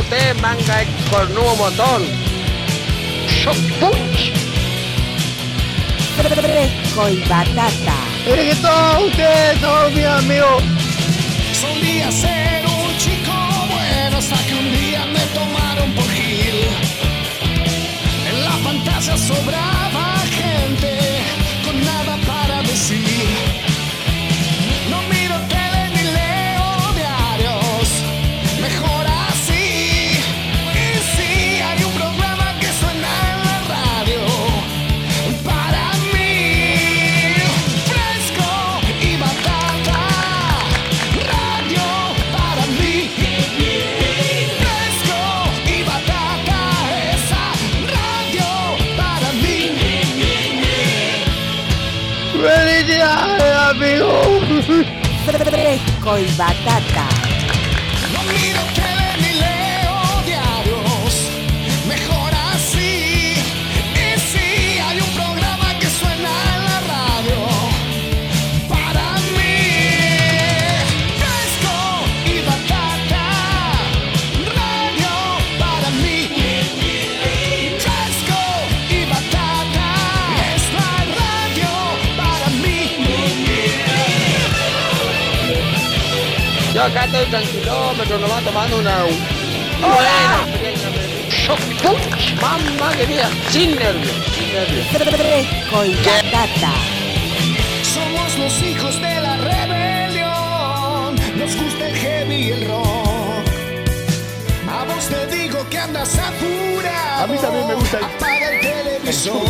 [0.00, 2.02] ustedes, manga de cornudo motón.
[3.28, 4.32] Shock punch.
[6.16, 7.98] Fresco y batata.
[8.26, 10.62] Es que todos ustedes son mis amigos.
[11.60, 13.32] Solía ser un chico
[13.72, 16.60] bueno hasta que un día me tomaron por Gil.
[18.28, 20.98] En la pantalla sobraba gente
[21.64, 23.09] con nada para decir.
[56.18, 57.09] Y batata.
[86.80, 89.02] Yo acá estoy tranquilómetro, nomás tomando una.
[89.82, 90.46] Buena.
[91.28, 92.40] Shock punch.
[92.40, 93.28] Mamma querida.
[93.50, 94.86] Sin nervios, sin nervios.
[94.88, 96.72] Fresco y batata.
[97.82, 101.16] Somos los hijos de la rebelión.
[101.38, 103.46] Nos gusta el heavy y el rock.
[104.72, 107.24] A vos te digo que andas apurado.
[107.24, 109.42] A mí también me gusta el- Apaga el televisor.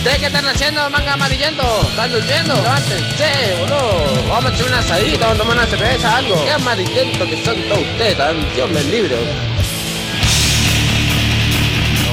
[0.00, 1.62] ¿Ustedes qué están haciendo, manga amarillento?
[1.90, 2.54] ¿Están durmiendo?
[2.54, 4.28] Levántense, boludo.
[4.30, 6.42] Vamos a echar una asadita, vamos a tomar una cerveza, algo.
[6.42, 9.14] Qué amarillento que son todos ustedes, tan Dios me libre.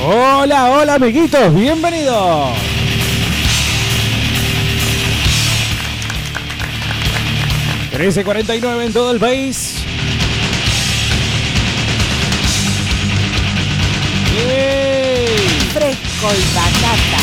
[0.05, 2.57] Hola, hola amiguitos, bienvenidos.
[7.93, 9.75] ...13.49 en todo el país.
[15.73, 17.16] Fresco y batata.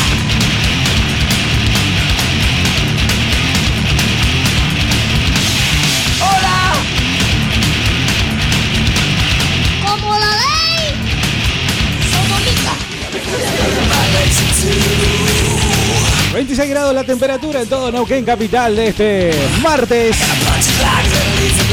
[16.35, 20.17] 26 grados la temperatura en todo Neuquén capital de este martes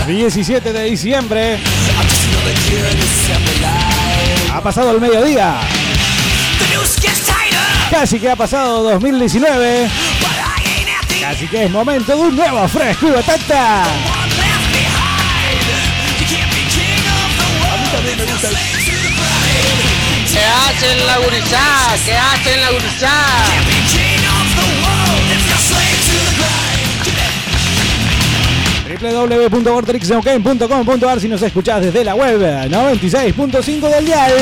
[0.07, 1.59] 17 de diciembre.
[4.53, 5.59] Ha pasado el mediodía.
[7.91, 9.89] Casi que ha pasado 2019.
[11.21, 13.83] Casi que es momento de un nuevo fresco y batata.
[20.31, 21.97] ¿Qué hacen la gurizada?
[22.05, 23.72] ¿Qué hacen la gurizada?
[29.03, 34.33] www.vortexneuquén.com.ar si nos escuchás desde la web 96.5 del dial.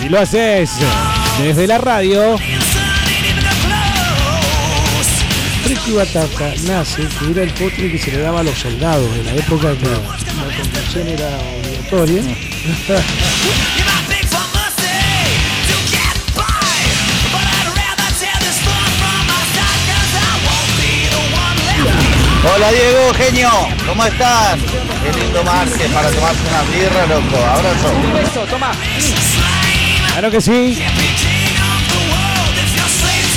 [0.00, 0.70] Si lo haces
[1.40, 2.36] desde la radio,
[5.64, 9.08] Fresco y batata nace que era el postre que se le daba a los soldados
[9.16, 10.00] en la época que la
[10.56, 12.22] conducción era obligatoria.
[22.54, 23.50] Hola Diego, genio,
[23.86, 24.56] ¿cómo estás?
[25.02, 27.36] Qué lindo martes para tomarse una birra, loco.
[27.44, 27.92] Abrazo.
[30.12, 30.82] claro que sí.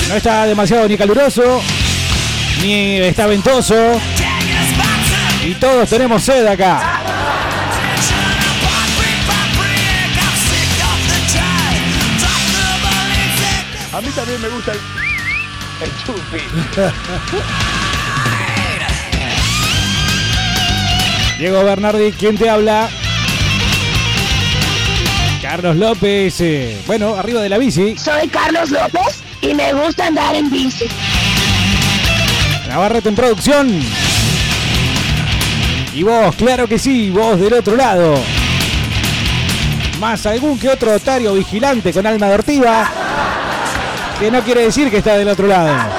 [0.07, 1.61] No está demasiado ni caluroso,
[2.61, 3.99] ni está ventoso.
[5.43, 7.01] Y todos tenemos sed acá.
[13.91, 14.79] A mí también me gusta el,
[15.83, 16.41] el chupi.
[21.39, 22.89] Diego Bernardi, ¿quién te habla?
[25.41, 27.97] Carlos López, eh, bueno, arriba de la bici.
[27.97, 30.85] Soy Carlos López y me gusta andar en bici.
[32.67, 33.81] Navarrete en producción.
[35.93, 38.15] Y vos, claro que sí, vos del otro lado.
[39.97, 42.91] Más algún que otro otario vigilante con alma adortiva.
[44.19, 45.98] Que no quiere decir que está del otro lado.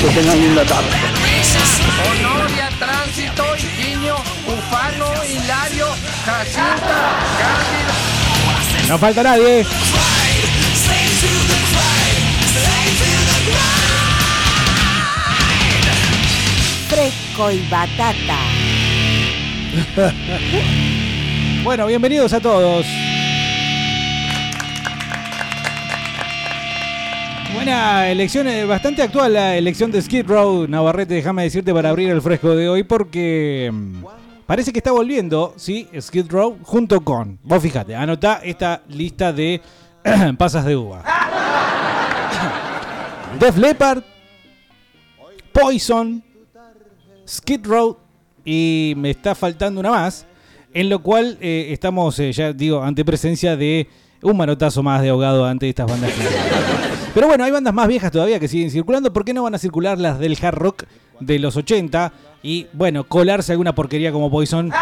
[0.00, 0.90] que tengan linda tarde.
[2.10, 4.16] Honoria, Tránsito, Higinio,
[4.46, 5.86] Ufano, Hilario,
[6.26, 7.94] Jacinta, Cándida.
[8.88, 9.64] No falta nadie.
[17.36, 18.38] Y batata.
[21.64, 22.86] Bueno, bienvenidos a todos.
[27.52, 32.10] Buena elección, eh, bastante actual la elección de Skid Row, Navarrete, déjame decirte para abrir
[32.10, 34.04] el fresco de hoy porque mm,
[34.46, 39.60] parece que está volviendo, sí, Skid Row junto con, vos fíjate, anotá esta lista de
[40.38, 41.02] pasas de uva.
[43.40, 44.04] Def Leppard,
[45.52, 46.22] Poison,
[47.26, 47.98] Skid Row
[48.44, 50.26] y me está faltando una más,
[50.72, 53.88] en lo cual eh, estamos, eh, ya digo, ante presencia de
[54.22, 56.12] un manotazo más de ahogado ante estas bandas.
[57.14, 59.12] Pero bueno, hay bandas más viejas todavía que siguen circulando.
[59.12, 60.84] ¿Por qué no van a circular las del hard rock
[61.20, 62.12] de los 80?
[62.42, 64.72] Y bueno, colarse alguna porquería como Poison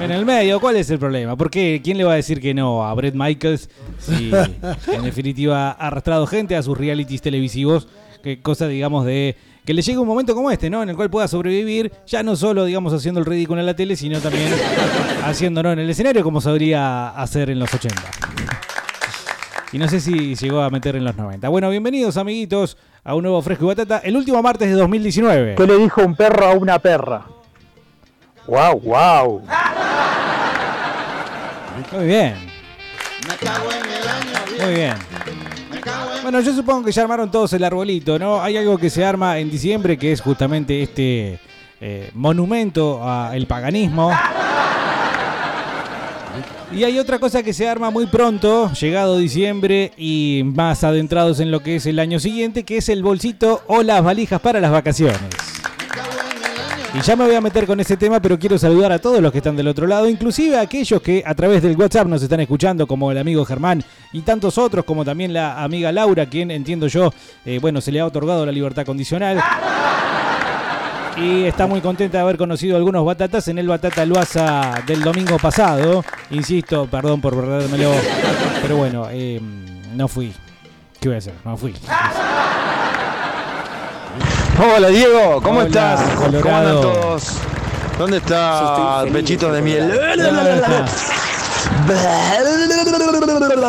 [0.00, 0.60] en el medio.
[0.60, 1.36] ¿Cuál es el problema?
[1.36, 1.80] ¿Por qué?
[1.82, 3.70] ¿Quién le va a decir que no a Brett Michaels?
[3.98, 4.30] Si
[4.92, 7.88] en definitiva ha arrastrado gente a sus realities televisivos.
[8.22, 9.36] Que cosa, digamos, de
[9.70, 10.82] que le llegue un momento como este, ¿no?
[10.82, 13.94] En el cual pueda sobrevivir, ya no solo, digamos, haciendo el ridículo en la tele,
[13.94, 14.52] sino también
[15.24, 18.02] haciéndolo en el escenario como sabría hacer en los 80.
[19.70, 21.48] Y no sé si llegó a meter en los 90.
[21.50, 25.54] Bueno, bienvenidos amiguitos a un nuevo Fresco y Batata, el último martes de 2019.
[25.54, 27.26] ¿Qué le dijo un perro a una perra?
[28.48, 29.42] ¡Wow, wow!
[31.92, 32.34] Muy bien.
[34.60, 34.94] Muy bien.
[36.30, 38.40] Bueno, yo supongo que ya armaron todos el arbolito, ¿no?
[38.40, 41.40] Hay algo que se arma en diciembre que es justamente este
[41.80, 44.12] eh, monumento al paganismo.
[46.72, 51.50] Y hay otra cosa que se arma muy pronto, llegado diciembre y más adentrados en
[51.50, 54.70] lo que es el año siguiente, que es el bolsito o las valijas para las
[54.70, 55.49] vacaciones.
[56.92, 59.30] Y ya me voy a meter con ese tema, pero quiero saludar a todos los
[59.30, 62.40] que están del otro lado, inclusive a aquellos que a través del WhatsApp nos están
[62.40, 66.88] escuchando, como el amigo Germán y tantos otros, como también la amiga Laura, quien entiendo
[66.88, 67.12] yo,
[67.44, 69.40] eh, bueno, se le ha otorgado la libertad condicional.
[71.16, 75.36] Y está muy contenta de haber conocido algunos batatas en el Batata Luasa del domingo
[75.38, 76.04] pasado.
[76.30, 77.92] Insisto, perdón por perdérmelo,
[78.62, 79.40] pero bueno, eh,
[79.94, 80.32] no fui.
[80.98, 81.34] ¿Qué voy a hacer?
[81.44, 81.74] No fui.
[84.62, 86.00] Hola Diego, ¿cómo Hola, estás?
[86.42, 87.32] ¿Cómo andan todos?
[87.98, 89.90] ¿Dónde está Pechitos de miel?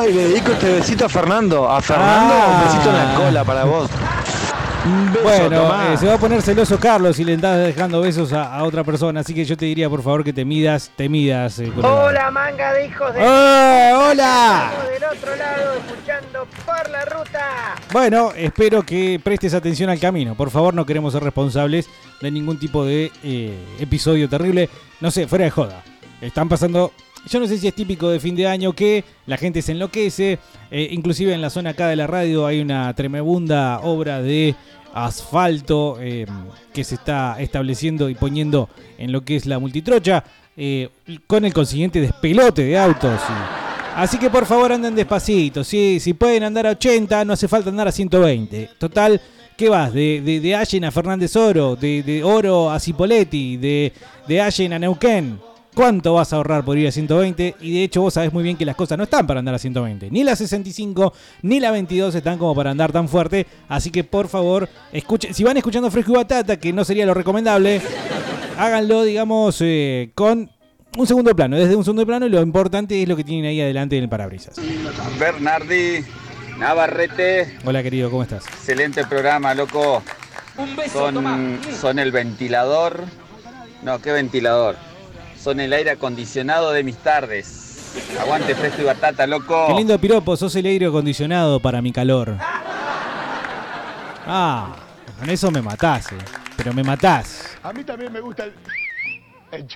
[0.09, 1.69] Y le dedico este besito a Fernando.
[1.71, 2.57] A Fernando, Ah.
[2.57, 3.89] un besito en la cola para vos.
[4.83, 8.55] Beso, Bueno, eh, se va a poner celoso Carlos si le estás dejando besos a,
[8.55, 11.59] a otra persona, así que yo te diría por favor que te midas, te midas.
[11.59, 11.71] eh.
[11.83, 13.19] Hola manga de hijos de...
[13.21, 14.71] ¡Eh, ¡Hola!
[14.71, 17.75] Estamos del otro lado escuchando por la ruta.
[17.93, 20.33] Bueno, espero que prestes atención al camino.
[20.33, 21.87] Por favor, no queremos ser responsables
[22.19, 24.67] de ningún tipo de eh, episodio terrible.
[24.99, 25.83] No sé, fuera de joda.
[26.21, 26.91] Están pasando.
[27.29, 30.39] Yo no sé si es típico de fin de año que la gente se enloquece.
[30.71, 34.55] eh, inclusive en la zona acá de la radio hay una tremenda obra de
[34.93, 36.25] asfalto eh,
[36.73, 40.23] que se está estableciendo y poniendo en lo que es la multitrocha.
[40.57, 40.89] eh,
[41.27, 43.19] con el consiguiente despelote de autos.
[43.95, 45.63] Así que por favor anden despacito.
[45.63, 48.69] Si, si pueden andar a 80, no hace falta andar a 120.
[48.77, 49.19] Total,
[49.57, 49.93] ¿qué vas?
[49.93, 53.93] De, de, de Allen a Fernández Oro, de, de Oro a Cipoletti, de,
[54.27, 55.39] de Allen a Neuquén.
[55.73, 57.55] ¿Cuánto vas a ahorrar por ir a 120?
[57.61, 59.59] Y de hecho vos sabés muy bien que las cosas no están para andar a
[59.59, 60.11] 120.
[60.11, 61.13] Ni la 65
[61.43, 63.47] ni la 22 están como para andar tan fuerte.
[63.69, 65.33] Así que por favor, escuchen.
[65.33, 67.81] Si van escuchando Fresco y Batata, que no sería lo recomendable,
[68.57, 70.51] háganlo, digamos, eh, con
[70.97, 71.55] un segundo plano.
[71.55, 74.09] Desde un segundo plano y lo importante es lo que tienen ahí adelante en el
[74.09, 74.55] parabrisas.
[75.17, 76.03] Bernardi,
[76.57, 78.45] Navarrete, Hola querido, ¿cómo estás?
[78.45, 80.03] excelente programa, loco.
[80.91, 83.05] Son, son el ventilador.
[83.83, 84.75] No, ¿qué ventilador?
[85.41, 87.91] Son el aire acondicionado de mis tardes.
[88.19, 89.67] Aguante fresco y batata, loco.
[89.67, 92.37] Qué lindo piropo, sos el aire acondicionado para mi calor.
[94.27, 94.75] Ah,
[95.19, 96.17] con eso me matás, eh.
[96.55, 97.57] Pero me matás.
[97.63, 98.53] A mí también me gusta el...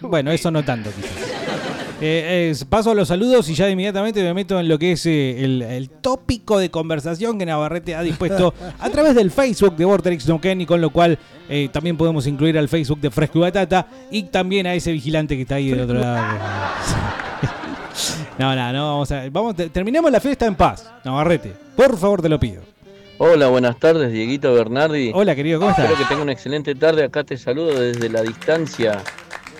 [0.01, 1.74] Bueno, eso no tanto quizás.
[2.01, 4.91] Eh, es- paso a los saludos y ya de inmediatamente me meto en lo que
[4.91, 9.77] es eh, el, el tópico de conversación que Navarrete ha dispuesto a través del Facebook
[9.77, 13.11] de Vortex No Ken y con lo cual eh, también podemos incluir al Facebook de
[13.11, 16.21] Fresco y Batata y también a ese vigilante que está ahí del otro lado.
[18.37, 21.53] No, no, no, vamos a, vamos, te- terminemos la fiesta en paz, Navarrete.
[21.77, 22.61] Por favor, te lo pido.
[23.17, 25.11] Hola, buenas tardes, Dieguito Bernardi.
[25.15, 25.85] Hola, querido, ¿cómo estás?
[25.85, 27.05] Espero que tenga una excelente tarde.
[27.05, 29.01] Acá te saludo desde la distancia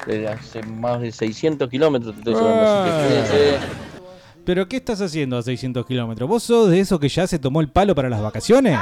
[0.05, 2.13] de hace más de 600 kilómetros.
[2.15, 3.57] Te estoy cuídense.
[4.45, 6.29] ¿Pero qué estás haciendo a 600 kilómetros?
[6.29, 8.77] ¿Vos sos de esos que ya se tomó el palo para las vacaciones?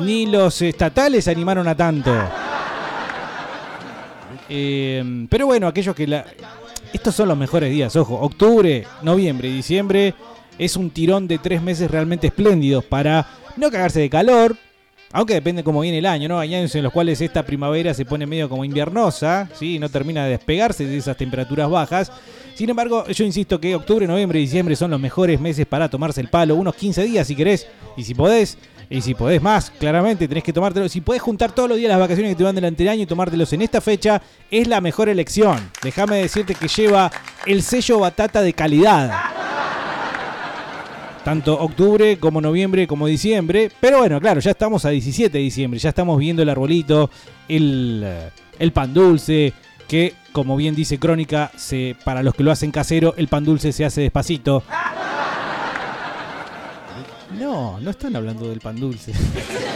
[0.00, 2.12] Ni los estatales se animaron a tanto.
[4.48, 6.24] Eh, pero bueno, aquellos que la...
[6.92, 8.14] Estos son los mejores días, ojo.
[8.14, 10.14] Octubre, noviembre y diciembre
[10.58, 13.26] es un tirón de tres meses realmente espléndidos para
[13.56, 14.56] no cagarse de calor,
[15.12, 16.38] aunque depende cómo viene el año, ¿no?
[16.38, 19.78] Hay años en los cuales esta primavera se pone medio como inviernosa, ¿sí?
[19.78, 22.12] No termina de despegarse de esas temperaturas bajas.
[22.54, 26.20] Sin embargo, yo insisto que octubre, noviembre y diciembre son los mejores meses para tomarse
[26.20, 26.54] el palo.
[26.54, 28.58] Unos 15 días si querés, y si podés,
[28.90, 30.88] y si podés más, claramente tenés que tomártelo.
[30.88, 33.06] Si podés juntar todos los días las vacaciones que te van delante del año y
[33.06, 35.70] tomártelos en esta fecha, es la mejor elección.
[35.82, 37.10] Déjame decirte que lleva
[37.46, 39.53] el sello batata de calidad
[41.24, 43.70] tanto octubre como noviembre como diciembre.
[43.80, 47.10] Pero bueno, claro, ya estamos a 17 de diciembre, ya estamos viendo el arbolito,
[47.48, 48.06] el,
[48.58, 49.52] el pan dulce,
[49.88, 53.72] que como bien dice Crónica, se, para los que lo hacen casero, el pan dulce
[53.72, 54.62] se hace despacito.
[57.38, 59.12] No, no están hablando del pan dulce.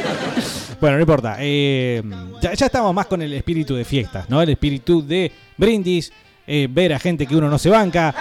[0.80, 1.36] bueno, no importa.
[1.40, 2.02] eh,
[2.40, 4.40] ya, ya estamos más con el espíritu de fiestas, ¿no?
[4.40, 6.12] El espíritu de brindis,
[6.46, 8.14] eh, ver a gente que uno no se banca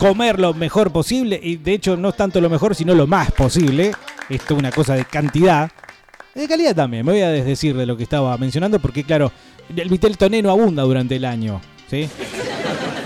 [0.00, 3.30] comer lo mejor posible y de hecho no es tanto lo mejor sino lo más
[3.32, 3.92] posible.
[4.30, 5.70] Esto es una cosa de cantidad.
[6.34, 9.30] De calidad también, me voy a desdecir de lo que estaba mencionando porque claro,
[9.76, 12.08] el vitel toné no abunda durante el año, ¿sí?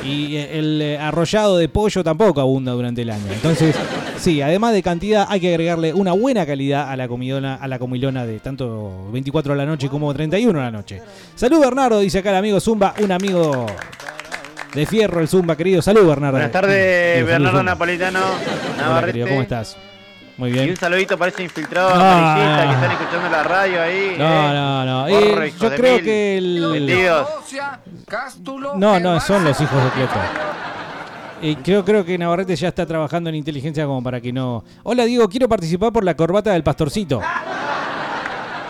[0.05, 3.33] Y el eh, arrollado de pollo tampoco abunda durante el año.
[3.33, 3.75] Entonces,
[4.19, 7.81] sí, además de cantidad hay que agregarle una buena calidad a la comidona, a la
[7.81, 11.03] comilona de tanto 24 a la noche como 31 a la noche.
[11.35, 13.67] Salud Bernardo, dice acá el amigo Zumba, un amigo
[14.75, 15.81] de fierro el Zumba, querido.
[15.83, 16.33] Salud Bernardo.
[16.33, 17.63] Buenas tardes, Bernardo.
[17.63, 19.13] Napolitano, Hola, Navarrete.
[19.13, 19.77] querido, ¿cómo estás?
[20.37, 20.71] Muy Y bien.
[20.71, 22.35] un saludito para ese infiltrado Ah.
[22.67, 24.17] que están escuchando la radio ahí.
[24.19, 24.53] No, eh.
[24.55, 25.07] no, no.
[25.09, 26.05] Porro, Eh, yo creo mil.
[26.05, 26.61] que el.
[28.77, 30.15] No, no, son los hijos de Cleto.
[31.43, 34.65] Eh, creo, creo que Navarrete ya está trabajando en inteligencia como para que no.
[34.83, 37.21] Hola Diego, quiero participar por la corbata del pastorcito.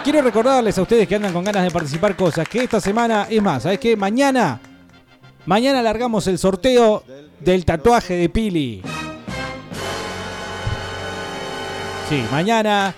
[0.02, 3.40] Quiero recordarles a ustedes que andan con ganas de participar cosas, que esta semana, es
[3.40, 3.96] más, ¿sabes qué?
[3.96, 4.58] Mañana,
[5.46, 7.04] mañana largamos el sorteo
[7.40, 8.82] del tatuaje de Pili.
[12.08, 12.94] Sí, mañana.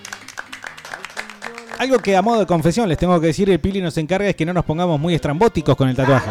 [1.78, 4.36] Algo que a modo de confesión les tengo que decir, el Pili nos encarga es
[4.36, 6.30] que no nos pongamos muy estrambóticos con el tatuaje.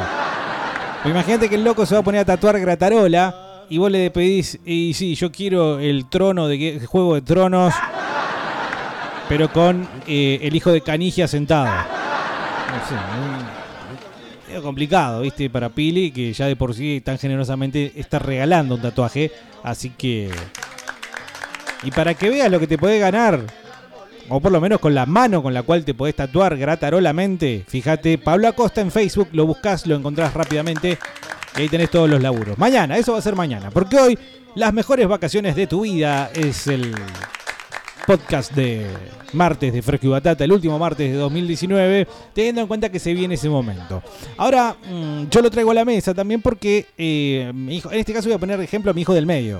[1.06, 4.60] Imagínate que el loco se va a poner a tatuar Gratarola y vos le pedís,
[4.66, 7.74] y sí, yo quiero el trono de Juego de Tronos,
[9.30, 11.66] pero con eh, el hijo de Canigia sentado.
[11.66, 12.96] No sé,
[14.48, 15.50] medio complicado, ¿viste?
[15.50, 19.32] Para Pili, que ya de por sí tan generosamente está regalando un tatuaje,
[19.64, 20.30] así que...
[21.84, 23.42] Y para que veas lo que te podés ganar,
[24.30, 28.18] o por lo menos con la mano con la cual te podés tatuar gratarolamente, fíjate,
[28.18, 30.98] Pablo Acosta en Facebook, lo buscas, lo encontrás rápidamente
[31.58, 32.58] y ahí tenés todos los laburos.
[32.58, 34.20] Mañana, eso va a ser mañana, porque hoy
[34.56, 36.96] las mejores vacaciones de tu vida es el
[38.06, 38.86] podcast de
[39.34, 43.14] martes de Fresco y Batata, el último martes de 2019, teniendo en cuenta que se
[43.14, 44.02] viene ese momento.
[44.38, 48.14] Ahora, mm, yo lo traigo a la mesa también porque eh, mi hijo, en este
[48.14, 49.60] caso voy a poner ejemplo a mi hijo del medio.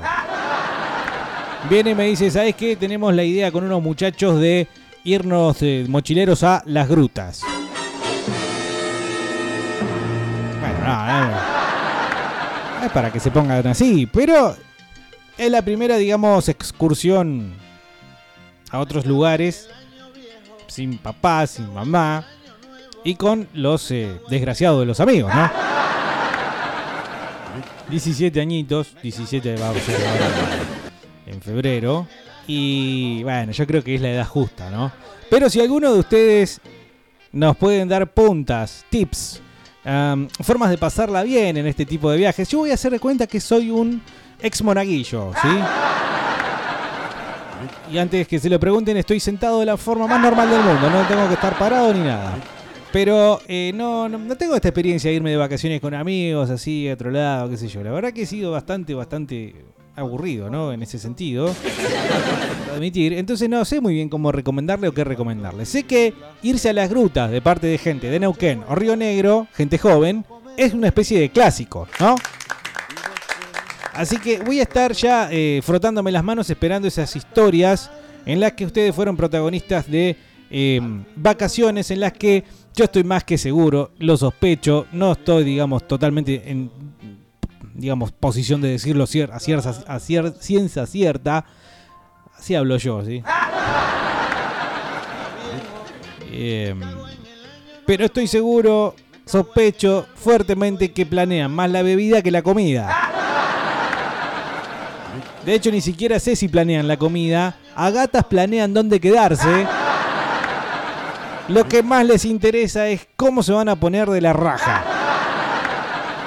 [1.70, 2.76] Viene y me dice, ¿sabes qué?
[2.76, 4.68] Tenemos la idea con unos muchachos de
[5.04, 7.42] irnos eh, mochileros a las grutas.
[10.60, 11.28] Bueno, no, no,
[12.80, 14.56] no es para que se pongan así, pero
[15.38, 17.65] es la primera, digamos, excursión
[18.72, 19.70] a otros lugares,
[20.68, 22.26] sin papá, sin mamá,
[23.04, 25.50] y con los eh, desgraciados de los amigos, ¿no?
[27.90, 29.74] 17 añitos, 17 va a
[31.28, 32.08] en febrero.
[32.48, 34.92] Y bueno, yo creo que es la edad justa, ¿no?
[35.30, 36.62] Pero si alguno de ustedes
[37.32, 39.42] nos pueden dar puntas, tips,
[39.84, 43.00] am, formas de pasarla bien en este tipo de viajes, yo voy a hacer de
[43.00, 44.02] cuenta que soy un
[44.40, 45.48] ex monaguillo, ¿sí?
[47.92, 50.90] Y antes que se lo pregunten, estoy sentado de la forma más normal del mundo,
[50.90, 52.36] no tengo que estar parado ni nada.
[52.92, 56.88] Pero eh, no, no, no tengo esta experiencia de irme de vacaciones con amigos, así,
[56.88, 57.84] a otro lado, qué sé yo.
[57.84, 59.54] La verdad que he sido bastante, bastante
[59.96, 60.74] aburrido, ¿no?
[60.74, 61.54] En ese sentido.
[62.74, 63.14] Admitir.
[63.14, 65.66] Entonces no sé muy bien cómo recomendarle o qué recomendarle.
[65.66, 69.48] Sé que irse a las grutas de parte de gente de Neuquén o Río Negro,
[69.54, 70.26] gente joven,
[70.58, 72.16] es una especie de clásico, ¿no?
[73.96, 77.90] Así que voy a estar ya eh, frotándome las manos esperando esas historias
[78.26, 80.18] en las que ustedes fueron protagonistas de
[80.52, 80.82] eh,
[81.16, 82.44] vacaciones en las que
[82.76, 86.70] yo estoy más que seguro, lo sospecho, no estoy, digamos, totalmente en,
[87.74, 91.46] digamos, posición de decirlo cier- a, a ciencia cierta.
[92.38, 93.24] Así hablo yo, ¿sí?
[96.32, 96.82] Em,
[97.86, 98.94] pero estoy seguro,
[99.26, 103.05] sospecho fuertemente que planean más la bebida que la comida.
[105.46, 107.56] De hecho, ni siquiera sé si planean la comida.
[107.76, 109.68] A gatas planean dónde quedarse.
[111.48, 114.84] Lo que más les interesa es cómo se van a poner de la raja.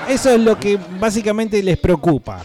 [0.08, 2.40] Eso es lo que básicamente les preocupa.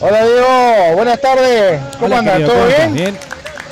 [0.00, 1.80] Hola Diego, buenas tardes.
[1.92, 2.34] ¿Cómo Hola, andan?
[2.38, 2.94] querido, ¿Todo ¿cómo bien?
[2.94, 3.18] Bien.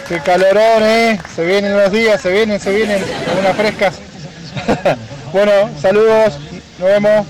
[0.08, 1.20] Qué calorón, eh.
[1.34, 3.02] Se vienen los días, se vienen, se vienen.
[3.40, 3.98] Unas frescas.
[5.32, 6.38] bueno, saludos.
[6.78, 7.26] Nos vemos.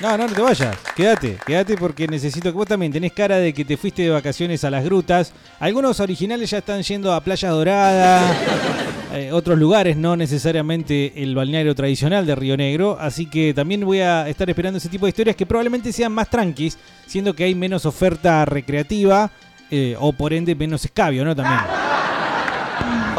[0.00, 0.76] No, no, no te vayas.
[0.94, 4.62] Quédate, quédate porque necesito que vos también tenés cara de que te fuiste de vacaciones
[4.62, 5.32] a las grutas.
[5.58, 8.32] Algunos originales ya están yendo a Playa Dorada,
[9.12, 12.96] eh, otros lugares, no necesariamente el balneario tradicional de Río Negro.
[13.00, 16.30] Así que también voy a estar esperando ese tipo de historias que probablemente sean más
[16.30, 19.32] tranquis, siendo que hay menos oferta recreativa
[19.68, 21.34] eh, o por ende menos escabio, ¿no?
[21.34, 21.60] También.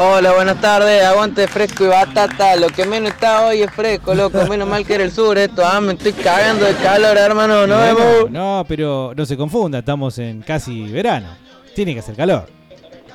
[0.02, 2.56] Hola, buenas tardes, aguante fresco y batata.
[2.56, 4.46] Lo que menos está hoy es fresco, loco.
[4.46, 5.62] Menos mal que era el sur esto.
[5.62, 7.66] Ah, me estoy cagando de calor, hermano.
[7.66, 11.28] No Bueno, no, pero no se confunda, estamos en casi verano.
[11.74, 12.46] Tiene que hacer calor.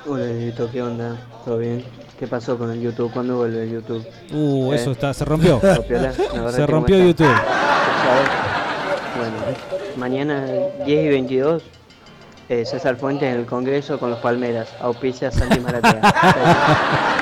[0.06, 1.18] Hola, Dieguito, ¿qué onda?
[1.44, 1.84] ¿Todo bien?
[2.20, 3.12] ¿Qué pasó con el YouTube?
[3.12, 4.06] ¿Cuándo vuelve el YouTube?
[4.32, 4.76] Uh, ¿Eh?
[4.76, 5.60] eso está, se rompió.
[5.60, 7.00] Se rompió.
[7.04, 7.26] YouTube.
[9.18, 9.38] Bueno,
[9.98, 10.46] mañana
[10.86, 11.64] 10 y 22,
[12.50, 14.74] eh, César Fuentes en el Congreso con los Palmeras.
[14.80, 16.02] Auspicia Santi Maratea.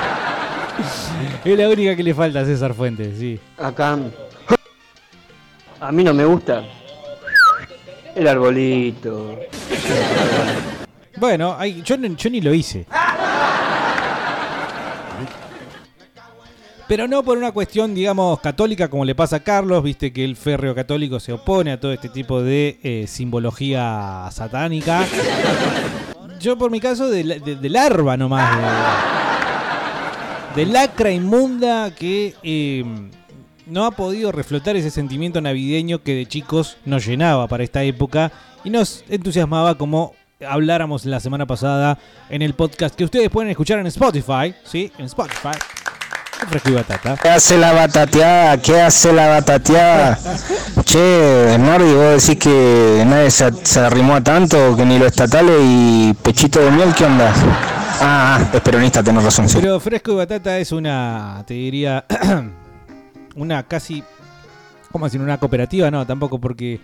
[1.44, 3.38] Es la única que le falta a César Fuentes, sí.
[3.58, 3.98] Acá.
[5.80, 6.64] A mí no me gusta.
[8.14, 9.38] El arbolito.
[11.16, 12.86] Bueno, ay, yo, yo ni lo hice.
[16.86, 20.36] Pero no por una cuestión, digamos, católica como le pasa a Carlos, viste que el
[20.36, 25.06] férreo católico se opone a todo este tipo de eh, simbología satánica.
[26.40, 28.58] Yo por mi caso de, de- de larva nomás,
[30.54, 32.84] de, de lacra inmunda que eh,
[33.66, 38.30] no ha podido reflotar ese sentimiento navideño que de chicos nos llenaba para esta época
[38.62, 40.12] y nos entusiasmaba como
[40.46, 44.92] habláramos la semana pasada en el podcast que ustedes pueden escuchar en Spotify, ¿sí?
[44.98, 45.56] En Spotify.
[46.48, 47.16] Batata.
[47.20, 48.60] ¿Qué hace la batateada?
[48.60, 50.18] ¿Qué hace la batateada?
[50.84, 55.58] Che, Bernardi, vos decís que nadie se, se arrimó a tanto, que ni los estatales
[55.62, 57.32] y pechito de miel, ¿qué onda?
[58.00, 59.58] Ah, ah, es peronista, tenés razón, sí.
[59.60, 62.04] Pero Fresco y Batata es una, te diría,
[63.36, 64.02] una casi,
[64.92, 65.20] ¿cómo decir?
[65.20, 66.80] Una cooperativa, no, tampoco, porque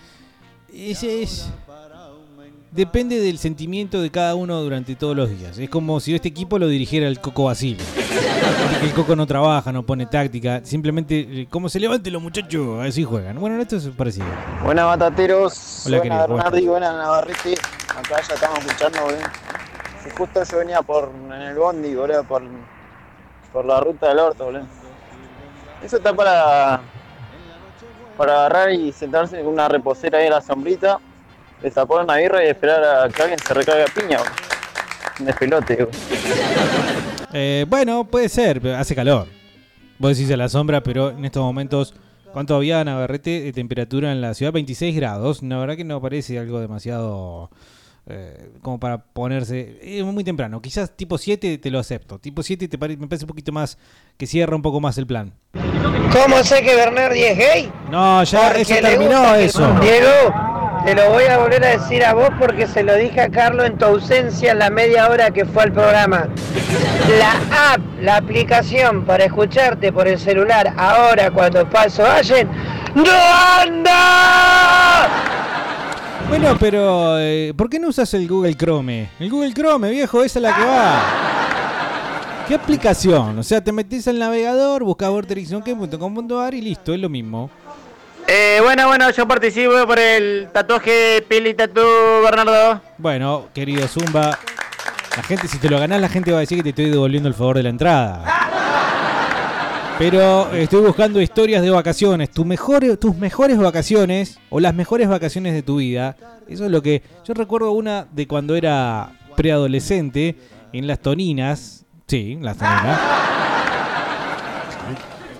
[0.72, 1.50] es, es-
[2.72, 5.58] depende del sentimiento de cada uno durante todos los días.
[5.58, 7.82] Es como si este equipo lo dirigiera el Coco Basile.
[8.80, 12.82] Que el Coco no trabaja, no pone táctica, simplemente eh, como se levanten los muchachos,
[12.82, 13.38] así juegan.
[13.38, 14.26] Bueno, esto es parecido.
[14.64, 17.54] Buenas batateros, Hola, buenas querido, ¿cómo Bernardi, buenas Navarrete.
[17.90, 18.98] Acá ya estamos escuchando.
[20.06, 22.42] Y justo yo venía por en el bondi, boludo, por,
[23.52, 24.66] por la ruta del orto, boludo.
[25.82, 26.80] Eso está para
[28.16, 31.00] para agarrar y sentarse en una reposera ahí en la sombrita,
[31.62, 34.32] destapar una birra y esperar a que alguien se recargue a piña, boludo.
[35.20, 36.69] Un despelote, boludo.
[37.32, 39.26] Eh, bueno, puede ser, pero hace calor.
[39.98, 41.94] Vos decís a la sombra, pero en estos momentos,
[42.32, 44.52] ¿cuánto había Navarrete de temperatura en la ciudad?
[44.52, 45.42] 26 grados.
[45.42, 47.50] La verdad que no parece algo demasiado
[48.06, 49.78] eh, como para ponerse.
[49.82, 50.60] Es muy temprano.
[50.62, 52.18] Quizás tipo 7 te lo acepto.
[52.18, 53.76] Tipo 7 te pare- me parece un poquito más
[54.16, 55.32] que cierra un poco más el plan.
[56.12, 57.72] ¿Cómo sé que Bernardi es gay?
[57.90, 59.60] No, ya Porque eso terminó eso.
[59.80, 60.08] Diego,
[60.84, 63.66] te lo voy a volver a decir a vos porque se lo dije a Carlos
[63.66, 66.28] en tu ausencia en la media hora que fue al programa.
[67.18, 72.48] La app, la aplicación para escucharte por el celular ahora cuando paso Allen,
[72.94, 73.12] ¡no
[73.60, 75.08] anda!
[76.28, 79.10] Bueno, pero eh, ¿por qué no usas el Google Chrome?
[79.18, 81.02] El Google Chrome, viejo, esa es la que va.
[82.46, 83.38] ¿Qué aplicación?
[83.38, 87.50] O sea, te metes al navegador, buscas vorterix.com.ar y listo, es lo mismo.
[88.32, 91.80] Eh, bueno, bueno, yo participo por el tatuaje Pili Tatu
[92.22, 92.80] Bernardo.
[92.96, 94.38] Bueno, querido Zumba,
[95.16, 97.28] la gente, si te lo ganás, la gente va a decir que te estoy devolviendo
[97.28, 98.22] el favor de la entrada.
[99.98, 102.30] Pero estoy buscando historias de vacaciones.
[102.30, 106.16] Tus mejores, tus mejores vacaciones o las mejores vacaciones de tu vida.
[106.48, 107.02] Eso es lo que.
[107.26, 110.36] Yo recuerdo una de cuando era preadolescente
[110.72, 111.84] en las Toninas.
[112.06, 113.29] Sí, las Toninas.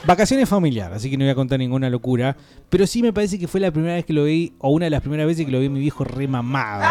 [0.06, 2.36] Vacaciones familiar, así que no voy a contar ninguna locura.
[2.70, 4.90] Pero sí me parece que fue la primera vez que lo vi, o una de
[4.90, 6.84] las primeras veces que lo vi mi viejo remamado.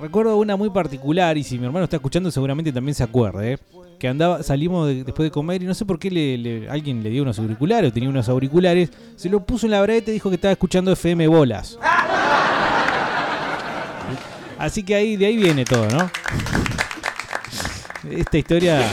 [0.00, 3.54] Recuerdo una muy particular, y si mi hermano está escuchando, seguramente también se acuerde.
[3.54, 3.58] ¿eh?
[3.98, 7.22] Que andaba, salimos de- después de comer y no sé por qué alguien le dio
[7.22, 8.90] unos auriculares tenía unos auriculares.
[9.16, 11.76] Se lo puso en la breta y dijo que estaba escuchando FM Bolas.
[14.56, 16.08] Así que ahí, de ahí viene todo, ¿no?
[18.08, 18.88] Esta historia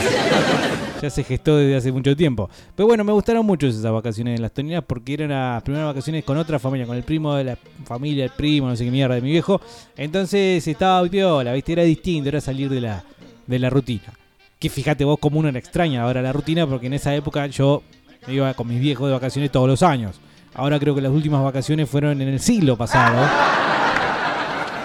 [1.06, 2.50] ya se gestó desde hace mucho tiempo.
[2.74, 6.24] Pero bueno, me gustaron mucho esas vacaciones en las Toninas porque eran las primeras vacaciones
[6.24, 9.14] con otra familia, con el primo de la familia, el primo, no sé qué mierda
[9.14, 9.60] de mi viejo.
[9.96, 11.72] Entonces estaba piola, ¿viste?
[11.72, 13.04] Era distinto, era salir de la,
[13.46, 14.12] de la rutina.
[14.58, 17.82] Que fíjate vos como uno era extraña ahora la rutina porque en esa época yo
[18.26, 20.20] me iba con mis viejos de vacaciones todos los años.
[20.54, 23.28] Ahora creo que las últimas vacaciones fueron en el siglo pasado.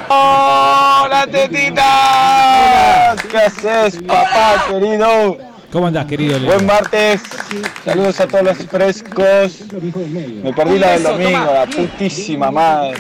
[0.10, 3.16] ¡Hola, tetita!
[3.30, 5.51] ¿Qué haces, papá querido?
[5.72, 6.38] ¿Cómo andás, querido?
[6.38, 6.52] Leo?
[6.54, 7.22] Buen martes.
[7.86, 9.64] Saludos a todos los frescos.
[10.44, 12.98] Me perdí la del domingo, la putísima madre.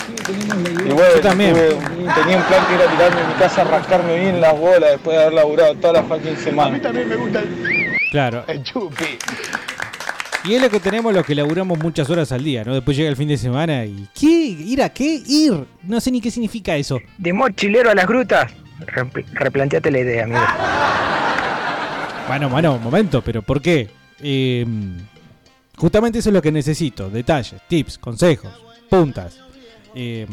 [0.85, 1.53] Y bueno, Yo también.
[1.53, 1.75] tuve-
[2.15, 5.17] tenía un plan que era tirarme en mi casa a rascarme bien las bolas después
[5.17, 6.69] de haber laburado toda la fucking semana.
[6.69, 7.49] A mí también me gusta el,
[8.09, 8.45] Claro.
[8.63, 9.05] chupi.
[10.45, 12.73] Y es lo que tenemos los que laburamos muchas horas al día, ¿no?
[12.73, 14.07] Después llega el fin de semana y.
[14.17, 14.27] ¿Qué?
[14.27, 15.21] ¿Ir a qué?
[15.27, 15.65] Ir.
[15.83, 16.99] No sé ni qué significa eso.
[17.17, 18.49] De mochilero a las grutas.
[18.87, 20.39] Repl- replanteate la idea, amigo.
[22.31, 23.89] Bueno, bueno, un momento, pero ¿por qué?
[24.23, 24.65] Eh,
[25.75, 27.09] justamente eso es lo que necesito.
[27.09, 28.53] Detalles, tips, consejos,
[28.89, 29.37] puntas,
[29.93, 30.25] eh,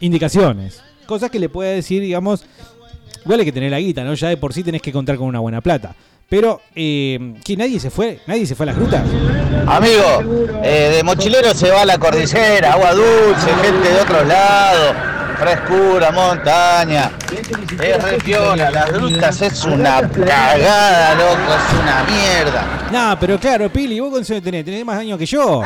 [0.00, 0.82] indicaciones.
[1.06, 2.44] Cosas que le pueda decir, digamos.
[3.24, 4.12] Igual hay que tener la guita, ¿no?
[4.12, 5.96] Ya de por sí tenés que contar con una buena plata.
[6.28, 8.20] Pero, eh, ¿que nadie se fue?
[8.26, 9.06] ¿Nadie se fue a las grutas?
[9.66, 14.94] Amigo, eh, de mochilero se va a la cordillera, agua dulce, gente de otros lados,
[15.38, 17.10] frescura, montaña.
[17.82, 22.88] Es re piola, las grutas es una cagada, loco, es una mierda.
[22.92, 24.64] No, pero claro, Pili, ¿vos años tenés?
[24.64, 25.62] Tenés más años que yo.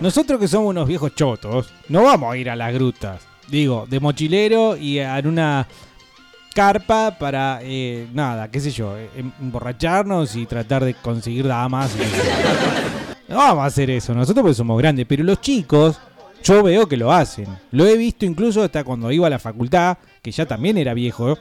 [0.00, 3.20] Nosotros que somos unos viejos chotos, no vamos a ir a las grutas.
[3.48, 5.66] Digo, de mochilero y a una
[6.54, 11.90] carpa para, eh, nada, qué sé yo, eh, em- emborracharnos y tratar de conseguir damas.
[11.96, 12.02] y-
[13.32, 15.98] No vamos a hacer eso, nosotros porque somos grandes, pero los chicos,
[16.42, 17.46] yo veo que lo hacen.
[17.70, 21.38] Lo he visto incluso hasta cuando iba a la facultad, que ya también era viejo.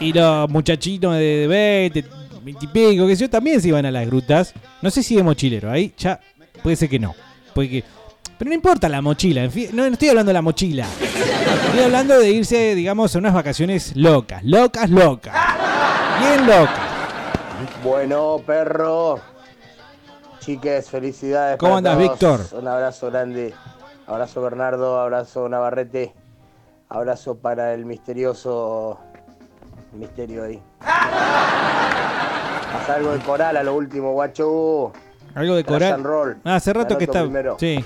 [0.00, 2.04] Y los muchachitos de 20,
[2.42, 4.54] 20 y pico, que yo también se iban a las grutas.
[4.82, 6.20] No sé si de mochilero, ahí ya
[6.62, 7.14] puede ser que no.
[7.54, 7.84] Puede que-
[8.38, 10.86] Pero no importa la mochila, no, no estoy hablando de la mochila.
[11.66, 15.34] Estoy hablando de irse, digamos, a unas vacaciones locas, locas, locas.
[16.20, 16.80] Bien locas.
[17.82, 19.20] Bueno, perro.
[20.44, 21.56] Chiques, felicidades.
[21.56, 21.96] ¿Cómo andas.
[21.96, 22.40] Víctor?
[22.52, 23.54] Un abrazo grande.
[24.06, 26.12] Abrazo Bernardo, abrazo Navarrete.
[26.90, 29.00] Abrazo para el misterioso
[29.92, 30.62] misterio ahí.
[30.82, 34.92] Haz algo de coral a lo último, guacho.
[35.34, 36.04] Algo de coral.
[36.04, 36.36] roll.
[36.44, 37.22] Ah, hace rato que está.
[37.22, 37.56] primero.
[37.58, 37.82] Sí.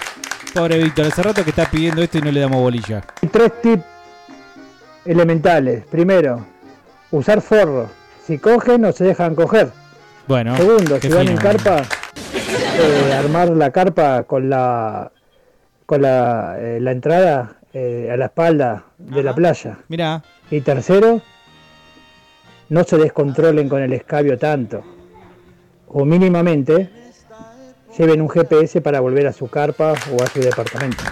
[0.53, 3.05] Pobre Víctor, hace rato que está pidiendo esto y no le damos bolilla.
[3.31, 3.85] Tres tips
[5.05, 5.87] elementales.
[5.87, 6.45] Primero,
[7.13, 7.89] usar forro.
[8.27, 9.71] Si cogen o se dejan coger.
[10.27, 10.57] Bueno.
[10.57, 11.83] Segundo, si van en carpa,
[12.35, 15.13] eh, armar la carpa con la
[15.89, 19.79] con la, eh, la entrada eh, a la espalda de la playa.
[19.89, 20.23] Mirá.
[20.51, 21.23] Y tercero,
[22.69, 24.83] no se descontrolen con el escabio tanto.
[25.87, 26.91] O mínimamente
[27.97, 31.05] lleven un GPS para volver a su carpa o a su departamento.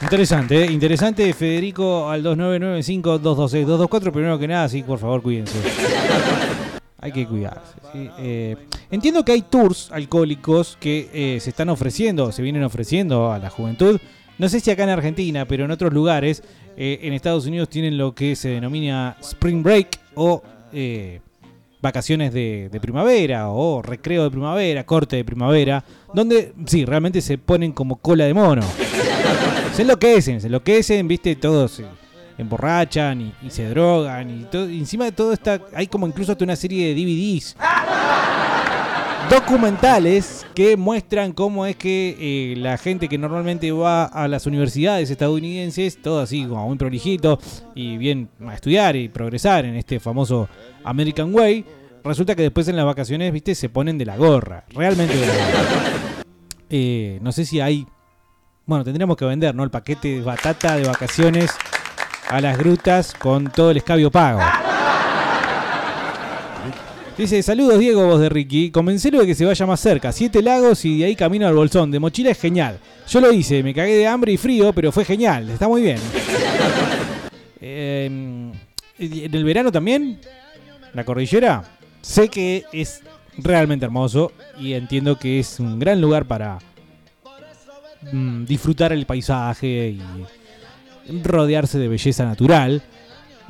[0.00, 0.70] Interesante, ¿eh?
[0.70, 1.30] interesante.
[1.34, 4.10] Federico al 2995-226-224.
[4.10, 5.58] Primero que nada, sí, por favor, cuídense.
[7.18, 7.74] Que cuidarse.
[8.20, 8.56] Eh,
[8.92, 13.50] entiendo que hay tours alcohólicos que eh, se están ofreciendo, se vienen ofreciendo a la
[13.50, 13.98] juventud.
[14.38, 16.44] No sé si acá en Argentina, pero en otros lugares,
[16.76, 20.42] eh, en Estados Unidos tienen lo que se denomina Spring Break o
[21.80, 27.36] vacaciones de, de primavera o recreo de primavera, corte de primavera, donde sí, realmente se
[27.36, 28.62] ponen como cola de mono.
[29.72, 31.80] Se enloquecen, se enloquecen, viste, todos
[32.38, 34.64] emborrachan y, se drogan y todo.
[34.64, 37.56] encima de todo está, hay como incluso hasta una serie de DVDs
[39.28, 45.10] documentales que muestran cómo es que eh, la gente que normalmente va a las universidades
[45.10, 47.38] estadounidenses, todo así como muy prolijito
[47.74, 50.48] y bien a estudiar y progresar en este famoso
[50.82, 51.64] American Way,
[52.04, 55.34] resulta que después en las vacaciones, viste, se ponen de la gorra, realmente de la
[55.34, 56.24] gorra.
[56.70, 57.86] Eh, no sé si hay,
[58.66, 59.64] bueno, tendríamos que vender, ¿no?
[59.64, 61.50] El paquete de batata de vacaciones
[62.28, 64.40] a las grutas con todo el escabio pago.
[67.16, 68.70] Dice, saludos Diego, vos de Ricky.
[68.70, 70.12] Convencelo de que se vaya más cerca.
[70.12, 71.90] Siete lagos y de ahí camino al bolsón.
[71.90, 72.78] De mochila es genial.
[73.08, 75.50] Yo lo hice, me cagué de hambre y frío, pero fue genial.
[75.50, 75.98] Está muy bien.
[77.60, 78.06] Eh,
[78.98, 80.20] en el verano también,
[80.94, 81.64] la cordillera,
[82.02, 83.02] sé que es
[83.36, 86.58] realmente hermoso y entiendo que es un gran lugar para
[88.12, 90.02] mm, disfrutar el paisaje y
[91.22, 92.82] rodearse de belleza natural.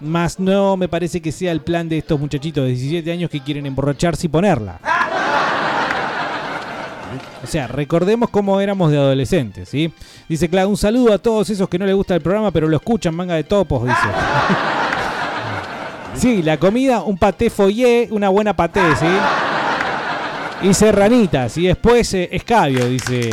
[0.01, 3.41] Más no me parece que sea el plan de estos muchachitos de 17 años que
[3.41, 4.81] quieren emborracharse y ponerla.
[7.43, 9.93] O sea, recordemos cómo éramos de adolescentes, ¿sí?
[10.29, 12.77] Dice Clau, un saludo a todos esos que no les gusta el programa, pero lo
[12.77, 14.09] escuchan, manga de topos, dice.
[16.15, 19.07] Sí, la comida, un paté foyer, una buena paté, ¿sí?
[20.63, 23.31] Y serranitas, y después eh, escabio, dice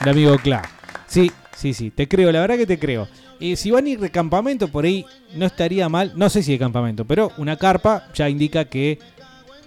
[0.00, 0.62] el amigo Cla.
[1.06, 1.30] Sí,
[1.64, 3.08] sí, sí, te creo, la verdad que te creo.
[3.56, 6.58] Si van a ir de campamento, por ahí no estaría mal, no sé si de
[6.58, 8.98] campamento, pero una carpa ya indica que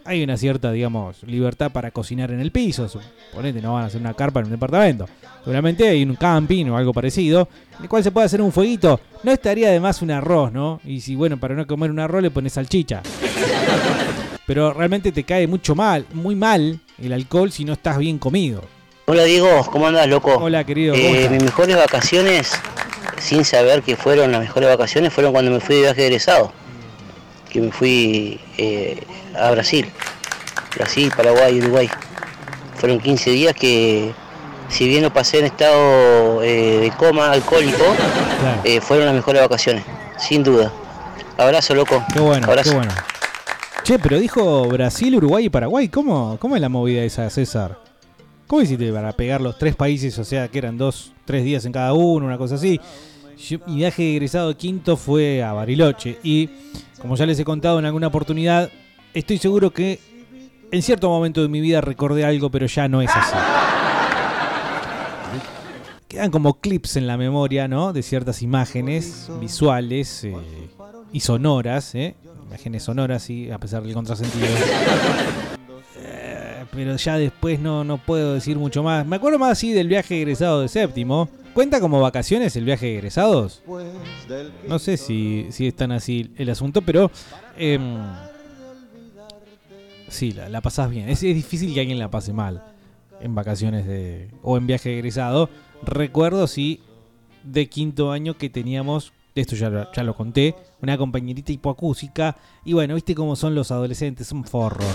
[0.06, 2.88] hay una cierta, digamos, libertad para cocinar en el piso.
[2.88, 5.08] Suponete, no van a hacer una carpa en un departamento.
[5.44, 9.00] Seguramente hay un camping o algo parecido, en el cual se puede hacer un fueguito.
[9.24, 10.80] No estaría de más un arroz, ¿no?
[10.86, 13.02] Y si, bueno, para no comer un arroz le pones salchicha.
[14.46, 18.77] Pero realmente te cae mucho mal, muy mal el alcohol si no estás bien comido.
[19.10, 20.36] Hola Diego, ¿cómo andas, loco?
[20.36, 20.94] Hola, querido.
[20.94, 22.52] ¿cómo Eh, mis mejores vacaciones,
[23.18, 26.52] sin saber que fueron las mejores vacaciones, fueron cuando me fui de viaje de egresado.
[27.50, 29.02] Que me fui eh,
[29.34, 29.90] a Brasil.
[30.76, 31.90] Brasil, Paraguay, Uruguay.
[32.76, 34.12] Fueron 15 días que,
[34.68, 37.86] si bien lo pasé en estado eh, de coma alcohólico,
[38.82, 39.86] fueron las mejores vacaciones,
[40.18, 40.74] sin duda.
[41.38, 42.04] Abrazo, loco.
[42.12, 42.72] Qué bueno, Abrazo.
[42.72, 42.94] qué bueno.
[43.84, 45.88] Che, pero dijo Brasil, Uruguay y Paraguay.
[45.88, 47.87] ¿Cómo, ¿Cómo es la movida esa, César?
[48.48, 50.18] ¿Cómo hiciste para pegar los tres países?
[50.20, 52.80] O sea, que eran dos, tres días en cada uno, una cosa así.
[53.68, 56.18] Mi viaje de egresado quinto fue a Bariloche.
[56.24, 56.50] Y
[57.02, 58.72] como ya les he contado en alguna oportunidad,
[59.14, 60.00] estoy seguro que
[60.72, 63.36] en cierto momento de mi vida recordé algo, pero ya no es así.
[66.08, 67.92] Quedan como clips en la memoria, ¿no?
[67.92, 70.34] De ciertas imágenes visuales eh,
[71.12, 72.16] y sonoras, ¿eh?
[72.48, 74.48] Imágenes sonoras, sí, a pesar del contrasentido.
[76.78, 79.04] Pero ya después no, no puedo decir mucho más.
[79.04, 81.28] Me acuerdo más así del viaje egresado de séptimo.
[81.56, 83.64] ¿Cuenta como vacaciones el viaje de egresados?
[84.68, 87.10] No sé si, si es tan así el asunto, pero...
[87.58, 87.98] em,
[90.08, 91.10] sí, la, la pasás bien.
[91.10, 92.64] Es, es difícil que alguien la pase mal
[93.22, 95.50] en vacaciones de o en viaje egresado.
[95.82, 96.82] Recuerdo, sí,
[97.44, 102.38] de quinto año que teníamos, esto ya, ya lo conté, una compañerita hipoacúsica.
[102.66, 104.86] Y bueno, viste cómo son los adolescentes, son forros.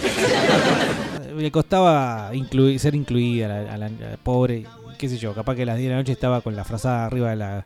[1.37, 3.91] Le costaba incluir, ser incluida a la,
[4.23, 4.65] pobre,
[4.99, 7.07] qué sé yo, capaz que a las 10 de la noche estaba con la frazada
[7.07, 7.65] arriba de la...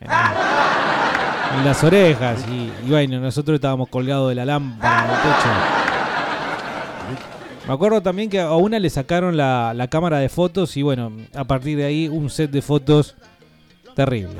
[0.00, 5.48] En, las orejas y, bueno, nosotros estábamos colgados de la lámpara del techo.
[7.66, 11.44] Me acuerdo también que a una le sacaron la cámara de fotos y bueno, a
[11.44, 13.14] partir de ahí un set de fotos
[13.94, 14.36] terrible.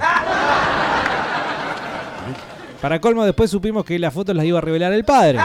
[2.80, 5.40] Para colmo después supimos que las fotos las iba a revelar el padre.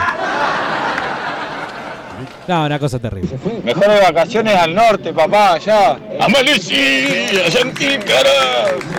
[2.48, 3.30] No, una cosa terrible.
[3.64, 5.98] Mejores vacaciones al norte, papá, allá.
[6.20, 8.30] Amanecí, allá en Tilcara.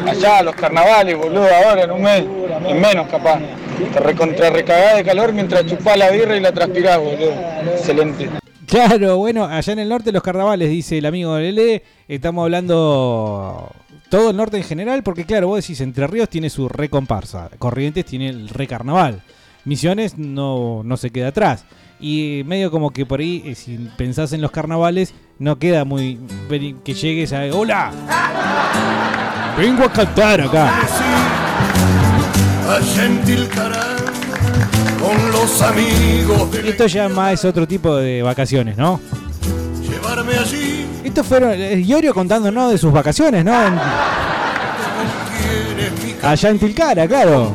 [0.08, 2.26] Allá, los carnavales, boludo, ahora en un mes,
[2.68, 3.40] en menos capaz.
[3.94, 7.34] Te recontra recagás de calor mientras chupás la birra y la transpirás, boludo.
[7.76, 8.30] Excelente.
[8.66, 13.70] Claro, bueno, allá en el norte los carnavales, dice el amigo Lele, estamos hablando
[14.10, 18.06] todo el norte en general, porque claro, vos decís, Entre Ríos tiene su recomparsa, Corrientes
[18.06, 19.22] tiene el recarnaval,
[19.66, 21.66] Misiones no, no se queda atrás.
[22.06, 26.20] Y medio como que por ahí, eh, si pensás en los carnavales, no queda muy...
[26.84, 27.44] que llegues a...
[27.54, 27.92] ¡Hola!
[29.58, 30.82] Vengo a cantar acá.
[35.00, 39.00] Con los amigos Esto ya más es otro tipo de vacaciones, ¿no?
[39.82, 40.86] llevarme allí.
[41.06, 43.66] Estos fueron eh, Iorio contándonos de sus vacaciones, ¿no?
[43.66, 43.80] En-
[46.22, 47.54] allá en Tilcara, claro.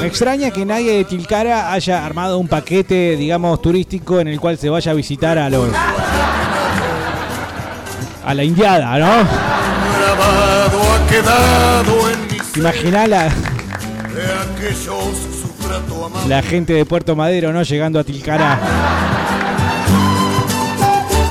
[0.00, 4.58] Me extraña que nadie de Tilcara haya armado un paquete, digamos, turístico en el cual
[4.58, 5.68] se vaya a visitar a los.
[8.24, 9.06] a la indiada, ¿no?
[9.98, 13.28] Grabado ha quedado en mi ¿Te imaginás la,
[16.28, 17.62] la gente de Puerto Madero, ¿no?
[17.62, 18.58] Llegando a Tilcara.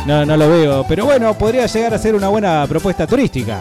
[0.06, 0.86] No, no lo veo.
[0.88, 3.60] Pero bueno, podría llegar a ser una buena propuesta turística.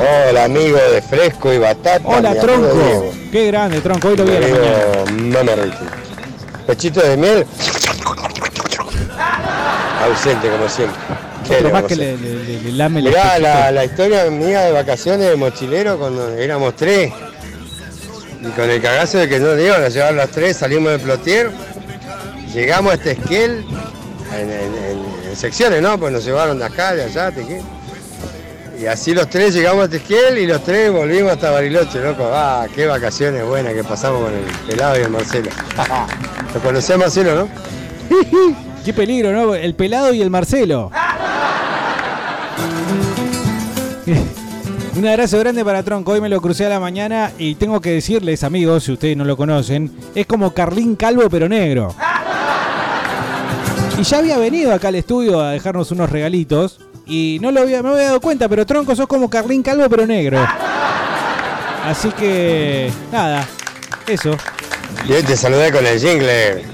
[0.00, 2.00] Hola amigo de Fresco y Batata.
[2.04, 2.72] Hola, Tronco.
[2.74, 3.12] Diego.
[3.30, 4.08] Qué grande, Tronco.
[4.08, 5.38] Hoy lo vi Mi a la amigo mañana.
[5.44, 5.84] Mama Ricky.
[6.66, 7.46] Pechito de miel.
[10.04, 10.98] Ausente como siempre.
[11.46, 15.36] ¿Qué Otro le más que le, le- lame Mirá la, historia mía de vacaciones de
[15.36, 17.12] mochilero cuando éramos tres.
[18.42, 21.00] Y con el cagazo de que no le iban a llevar los tres, salimos del
[21.00, 21.50] plotier,
[22.54, 23.64] llegamos a este esquel
[24.34, 25.98] en, en- en secciones, ¿no?
[25.98, 27.60] Pues nos llevaron de acá, de allá, Tequel.
[28.80, 32.30] Y así los tres llegamos a Tequel y los tres volvimos hasta Bariloche, loco.
[32.32, 35.50] Ah, qué vacaciones buenas que pasamos con el pelado y el Marcelo.
[36.54, 37.48] Lo conocés Marcelo, ¿no?
[38.84, 39.54] Qué peligro, ¿no?
[39.54, 40.90] El pelado y el Marcelo.
[44.96, 46.12] Un abrazo grande para Tronco.
[46.12, 49.24] Hoy me lo crucé a la mañana y tengo que decirles, amigos, si ustedes no
[49.24, 51.94] lo conocen, es como Carlín Calvo pero negro.
[53.98, 57.82] Y ya había venido acá al estudio a dejarnos unos regalitos y no lo había,
[57.82, 60.38] me había dado cuenta, pero Tronco sos como Carlín Calvo pero negro.
[61.84, 63.46] Así que, nada,
[64.06, 64.36] eso.
[65.08, 66.64] Y hoy te saludé con el jingle.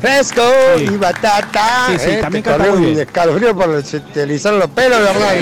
[0.00, 0.42] Fresco
[0.78, 1.86] y batata.
[1.88, 2.18] Sí, sí, ¿eh?
[2.20, 3.00] también canta muy bien.
[3.00, 5.34] escalofrío por los pelos, ¿verdad?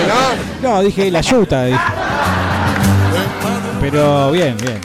[0.61, 0.69] ¿No?
[0.69, 1.79] No, dije la yuta, dije.
[3.81, 4.79] Pero bien, bien.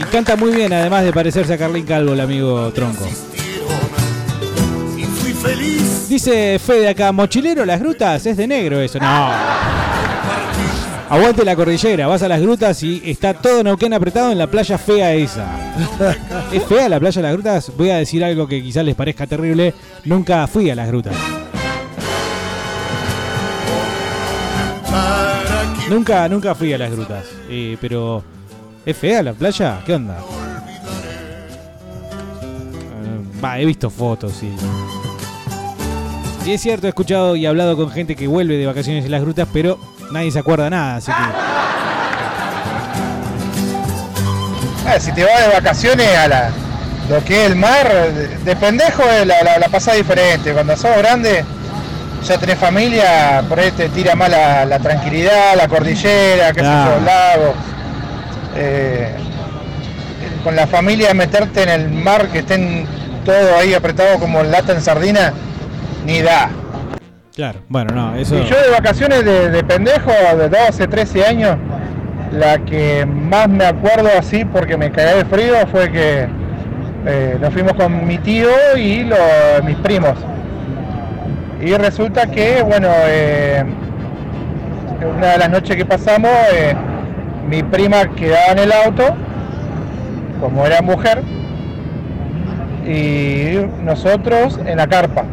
[0.00, 3.08] Y canta muy bien, además de parecerse a Carlín Calvo, el amigo Tronco.
[6.08, 8.98] Dice Fede acá, mochilero, las grutas, es de negro eso.
[8.98, 9.30] No.
[11.10, 14.76] Aguante la cordillera, vas a las grutas y está todo Neuquén apretado en la playa
[14.76, 15.46] fea esa.
[16.52, 17.72] ¿Es fea la playa de las grutas?
[17.76, 19.72] Voy a decir algo que quizás les parezca terrible.
[20.04, 21.14] Nunca fui a las grutas.
[25.88, 27.24] Nunca, nunca fui a las grutas.
[27.48, 28.22] Eh, pero.
[28.84, 29.80] ¿Es fea la playa?
[29.86, 30.18] ¿Qué onda?
[33.02, 34.87] Eh, Va, he visto fotos y.
[36.48, 39.20] Y es cierto, he escuchado y hablado con gente que vuelve de vacaciones en las
[39.20, 39.78] grutas, pero
[40.12, 41.18] nadie se acuerda nada, así que.
[44.86, 46.50] Ah, si te vas de vacaciones a la,
[47.10, 50.54] lo que es el mar, de, de pendejo eh, la, la, diferente.
[50.54, 51.44] Cuando sos grande,
[52.26, 56.64] ya tenés familia, por ahí te tira más la, la tranquilidad, la cordillera, qué sé
[56.64, 56.98] Claro.
[56.98, 57.56] yo, lagos.
[58.56, 59.14] Eh,
[60.42, 62.86] con la familia meterte en el mar, que estén
[63.26, 65.34] todo ahí apretado como lata en sardina,
[66.06, 66.50] ni da.
[67.34, 68.36] Claro, bueno, no, eso.
[68.36, 71.56] Y yo de vacaciones de, de pendejo, de 12, 13 años,
[72.32, 76.26] la que más me acuerdo así porque me cagué de frío fue que
[77.06, 79.16] eh, nos fuimos con mi tío y lo-
[79.64, 80.14] mis primos.
[81.60, 83.64] Y resulta que, bueno, eh,
[85.16, 86.74] una de las noches que pasamos, eh,
[87.48, 89.14] mi prima quedaba en el auto,
[90.40, 91.22] como era mujer,
[92.86, 95.24] y nosotros en la carpa.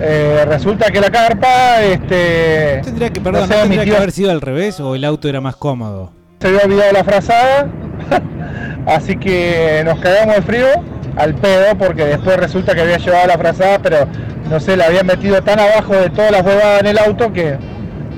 [0.00, 3.90] Eh, resulta que la carpa, este, Tendría que, perdón, no sé, ¿no mi tendría que
[3.90, 6.12] tío haber sido al revés o el auto era más cómodo?
[6.40, 7.66] se había olvidado la frazada,
[8.86, 10.66] así que nos cagamos de frío
[11.16, 14.06] al pedo porque después resulta que había llevado la frazada, pero
[14.50, 17.56] no sé, la habían metido tan abajo de todas las huevadas en el auto que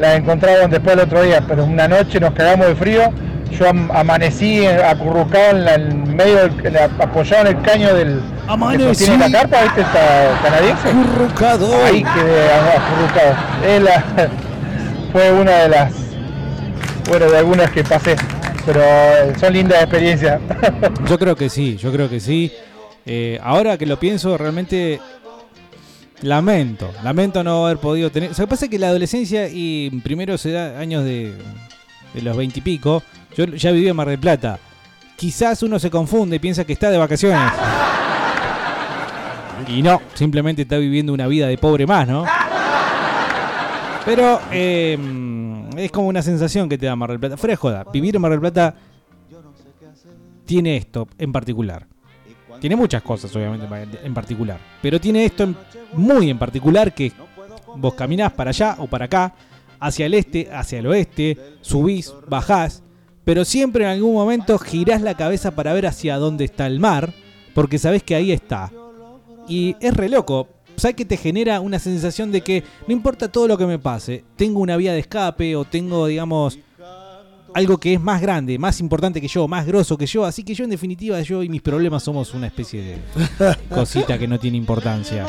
[0.01, 3.12] la encontraron después el otro día, pero una noche nos cagamos de frío,
[3.51, 8.53] yo am- amanecí acurrucado en, la- en medio, del- apoyado en el caño del que
[8.53, 8.85] Amanecí.
[8.85, 9.81] sostiene la carpa, ¿viste?
[9.83, 10.89] Esta canadiense.
[10.89, 11.85] Acurrucado.
[11.85, 13.35] Ahí quedé acurrucado.
[13.67, 14.05] Es la-
[15.13, 15.93] fue una de las
[17.09, 18.17] bueno, de algunas que pasé,
[18.67, 20.41] pero eh, son lindas experiencias.
[21.09, 22.53] Yo creo que sí, yo creo que sí.
[23.07, 25.01] Eh, ahora que lo pienso, realmente
[26.21, 28.31] lamento, lamento no haber podido tener.
[28.31, 31.33] O sea, lo que pasa es que la adolescencia y primeros edad- años de,
[32.14, 33.03] de los veintipico,
[33.37, 34.59] yo ya viví en Mar del Plata.
[35.16, 37.53] Quizás uno se confunde y piensa que está de vacaciones.
[39.66, 42.25] Y no, simplemente está viviendo una vida de pobre más, ¿no?
[44.05, 44.97] Pero eh,
[45.77, 47.37] es como una sensación que te da Mar del Plata.
[47.37, 48.75] Fuera de joda, vivir en Mar del Plata
[50.47, 51.87] tiene esto en particular.
[52.61, 53.66] Tiene muchas cosas, obviamente,
[54.03, 54.59] en particular.
[54.81, 55.57] Pero tiene esto en-
[55.92, 57.12] muy en particular que
[57.77, 59.35] vos caminás para allá o para acá,
[59.81, 62.83] hacia el este, hacia el oeste, subís, bajás,
[63.25, 67.12] pero siempre en algún momento girás la cabeza para ver hacia dónde está el mar,
[67.55, 68.73] porque sabés que ahí está.
[69.49, 70.49] Y es re loco.
[70.77, 74.25] ¿Sabes que te genera una sensación de que no importa todo lo que me pase,
[74.37, 76.59] tengo una vía de escape o tengo, digamos,
[77.55, 80.25] algo que es más grande, más importante que yo, más grosso que yo.
[80.25, 84.29] Así que yo, en definitiva, yo y mis problemas somos una especie de cosita que
[84.29, 85.27] no tiene importancia.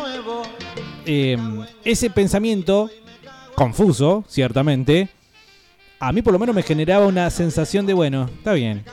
[1.05, 1.37] Eh,
[1.83, 2.89] ese pensamiento,
[3.59, 5.09] confuso, ciertamente,
[5.99, 8.85] a mí por lo menos me generaba una sensación de, bueno, está bien,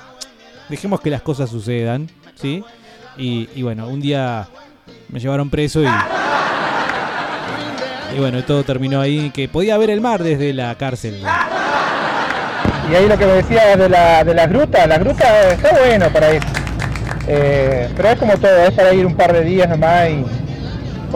[0.68, 2.64] dejemos que las cosas sucedan, ¿sí?
[3.16, 4.48] Y, bueno, un día
[5.08, 5.86] me llevaron preso y...
[8.16, 11.22] Y bueno, todo terminó ahí, que podía ver el mar desde la cárcel.
[12.90, 16.08] Y ahí lo que me decía de, la, de las grutas, las grutas está bueno
[16.12, 16.42] para ir.
[17.28, 20.45] Eh, pero es como todo, es para ir un par de días nomás y.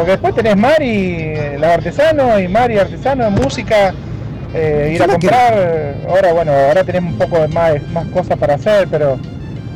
[0.00, 3.92] Porque después tenés mar y eh, los artesanos, y mar y artesanos, música,
[4.54, 5.94] eh, ir a que- comprar.
[6.08, 9.18] Ahora bueno, ahora tenemos un poco de más, más cosas para hacer, pero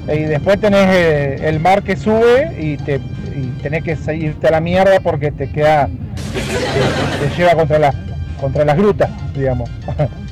[0.09, 4.51] Y después tenés eh, el mar que sube y, te, y tenés que irte a
[4.53, 5.89] la mierda porque te queda,
[6.33, 7.95] te, te lleva contra, las
[8.41, 9.69] contra las grutas, digamos.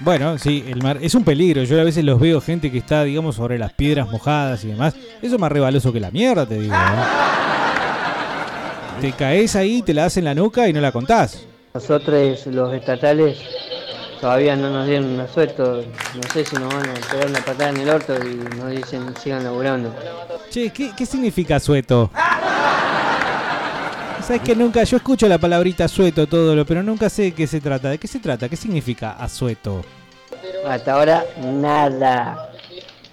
[0.00, 1.62] Bueno, sí, el mar es un peligro.
[1.64, 4.94] Yo a veces los veo gente que está, digamos, sobre las piedras mojadas y demás.
[5.20, 6.74] Eso es más rebaloso que la mierda, te digo.
[6.74, 6.78] ¿eh?
[9.02, 11.46] Te caes ahí, te la das en la nuca y no la contás.
[11.74, 13.38] Nosotros, los estatales,
[14.20, 15.82] todavía no nos dieron un asueto.
[16.14, 19.14] No sé si nos van a pegar una patada en el orto y nos dicen
[19.22, 19.94] sigan laburando.
[20.50, 22.10] Che, ¿qué, qué significa sueto?
[24.22, 27.46] Sabes que nunca, yo escucho la palabrita sueto todo lo, pero nunca sé de qué
[27.46, 27.90] se trata.
[27.90, 28.48] ¿De qué se trata?
[28.48, 29.82] ¿Qué significa asueto?
[30.66, 32.50] Hasta ahora, nada.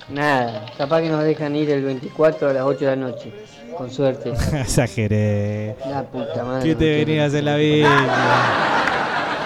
[0.10, 0.66] Nada.
[0.78, 3.34] Capaz que nos dejan ir el 24 a las 8 de la noche.
[3.78, 4.32] Con suerte.
[4.54, 5.76] Exageré.
[5.90, 6.70] La puta madre.
[6.70, 7.90] ¿Qué te venías en la vida?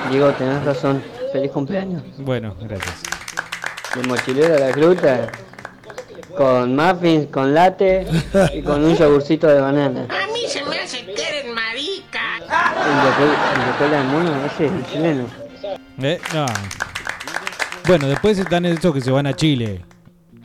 [0.09, 1.03] Diego, tenés razón.
[1.31, 2.03] Feliz cumpleaños.
[2.17, 3.01] Bueno, gracias.
[3.95, 5.31] De mochilero a la gruta.
[6.35, 8.07] Con muffins, con latte
[8.53, 10.07] y con un yogurcito de banana.
[10.09, 11.30] A mí se me hace que.
[12.51, 15.25] El de, el mono, ese es el chileno.
[16.01, 16.19] ¿Eh?
[16.33, 16.45] No.
[17.87, 19.81] Bueno, después están esos que se van a Chile.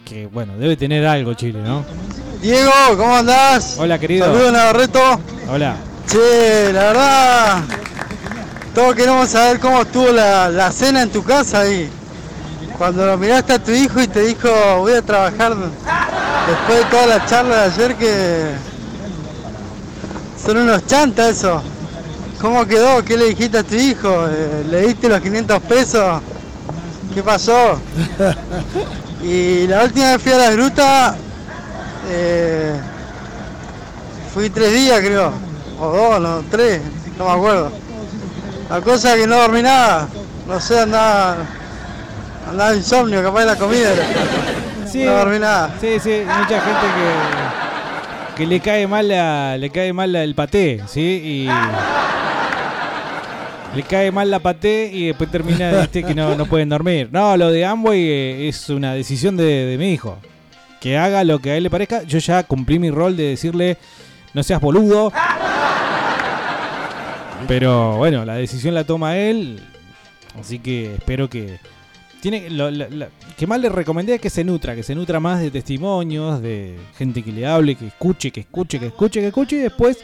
[0.04, 1.84] Que bueno, debe tener algo Chile, ¿no?
[2.40, 3.76] Diego, ¿cómo andás?
[3.78, 4.26] Hola, querido.
[4.26, 5.20] Saludos, Navarreto.
[5.48, 5.76] Hola.
[6.08, 7.64] Che, la verdad,
[8.74, 11.90] todos queremos saber cómo estuvo la, la cena en tu casa ahí.
[12.78, 14.48] Cuando lo miraste a tu hijo y te dijo,
[14.78, 18.50] voy a trabajar después de toda la charla de ayer que
[20.44, 21.62] son unos chantas eso.
[22.40, 23.04] ¿Cómo quedó?
[23.04, 24.26] ¿Qué le dijiste a tu hijo?
[24.28, 26.22] Eh, ¿Le diste los 500 pesos?
[27.14, 27.80] ¿Qué pasó?
[29.22, 31.16] Y la última vez fui a la gruta,
[32.08, 32.78] eh,
[34.32, 35.32] fui tres días creo,
[35.80, 36.80] o dos, no, tres,
[37.18, 37.72] no me acuerdo.
[38.68, 40.06] La cosa es que no dormí nada,
[40.46, 41.38] no sé, andaba,
[42.48, 43.90] andaba insomnio, capaz de la comida.
[44.86, 45.74] Sí, no dormí nada.
[45.80, 50.82] Sí, sí, mucha gente que, que le cae mal la, le cae mal el paté,
[50.86, 51.00] ¿sí?
[51.00, 51.48] Y
[53.76, 57.08] le cae mal la paté y después termina viste, que no, no pueden dormir.
[57.12, 60.18] No, lo de Amway eh, es una decisión de, de mi hijo.
[60.80, 62.02] Que haga lo que a él le parezca.
[62.04, 63.76] Yo ya cumplí mi rol de decirle,
[64.34, 65.12] no seas boludo.
[67.48, 69.60] Pero bueno, la decisión la toma él.
[70.38, 71.58] Así que espero que.
[72.20, 72.86] Tiene, lo- lo-
[73.36, 76.76] que más le recomendé es que se nutra, que se nutra más de testimonios, de
[76.98, 79.98] gente que le hable, que escuche, que escuche, que escuche, que escuche y después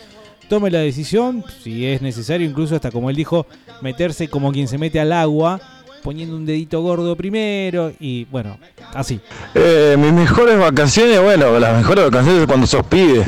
[0.49, 3.47] tome la decisión, si es necesario, incluso hasta como él dijo,
[3.81, 5.61] meterse como quien se mete al agua,
[6.03, 8.59] poniendo un dedito gordo primero y bueno,
[8.95, 9.21] así.
[9.55, 13.25] Eh, mis mejores vacaciones, bueno, las mejores vacaciones es cuando sos pibe.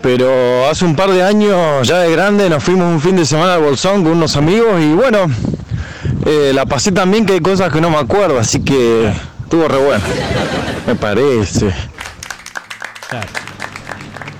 [0.00, 3.54] Pero hace un par de años, ya de grande, nos fuimos un fin de semana
[3.54, 5.26] al Bolsón con unos amigos y bueno,
[6.24, 9.12] eh, la pasé tan bien que hay cosas que no me acuerdo, así que
[9.42, 10.04] estuvo re bueno.
[10.86, 11.74] Me parece.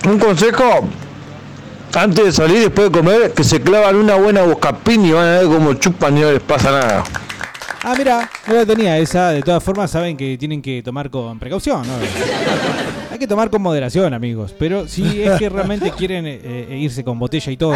[0.05, 0.87] Un consejo,
[1.93, 5.39] antes de salir, después de comer, que se clavan una buena buscapín y van a
[5.39, 7.03] ver cómo chupan y no les pasa nada.
[7.83, 11.39] Ah, mira, no la tenía esa, de todas formas saben que tienen que tomar con
[11.39, 11.93] precaución, ¿no?
[13.11, 17.03] Hay que tomar con moderación, amigos, pero si es que realmente quieren eh, eh, irse
[17.03, 17.75] con botella y todo.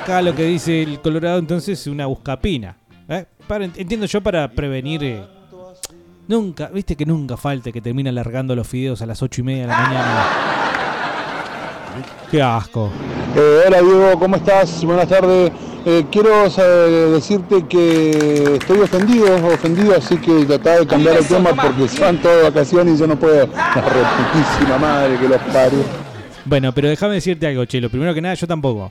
[0.00, 2.76] Acá lo que dice el Colorado entonces es una buscapina.
[3.08, 3.26] ¿eh?
[3.76, 5.22] Entiendo yo para prevenir...
[6.28, 9.62] nunca, viste que nunca falte que termina largando los fideos a las ocho y media
[9.62, 10.26] de la mañana.
[12.30, 12.90] Qué asco.
[13.36, 14.84] Eh, hola Diego, ¿cómo estás?
[14.84, 15.52] Buenas tardes.
[15.84, 21.50] Eh, quiero eh, decirte que estoy ofendido, ofendido, así que tratá de cambiar el tema
[21.50, 23.48] porque se van todas de vacaciones y yo no puedo.
[23.48, 25.80] La reputísima madre que los parió.
[26.44, 27.90] Bueno, pero déjame decirte algo, Chelo.
[27.90, 28.88] Primero que nada, yo tampoco.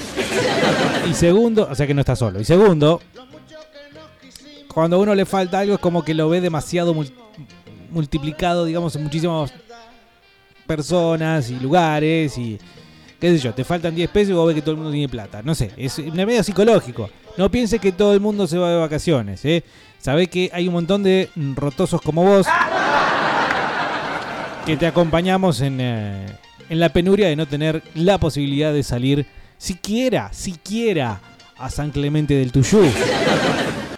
[1.09, 2.39] Y segundo, o sea que no está solo.
[2.39, 3.01] Y segundo,
[4.73, 7.11] cuando a uno le falta algo es como que lo ve demasiado mul-
[7.89, 9.53] multiplicado, digamos, en muchísimas
[10.65, 12.57] personas y lugares y
[13.19, 15.09] qué sé yo, te faltan 10 pesos y vos ves que todo el mundo tiene
[15.09, 15.41] plata.
[15.43, 17.09] No sé, es medio psicológico.
[17.37, 19.63] No pienses que todo el mundo se va de vacaciones, ¿eh?
[19.99, 22.47] Sabés que hay un montón de rotosos como vos
[24.65, 26.25] que te acompañamos en, eh,
[26.69, 29.25] en la penuria de no tener la posibilidad de salir
[29.57, 31.19] siquiera, siquiera
[31.57, 32.81] a San Clemente del Tuyú.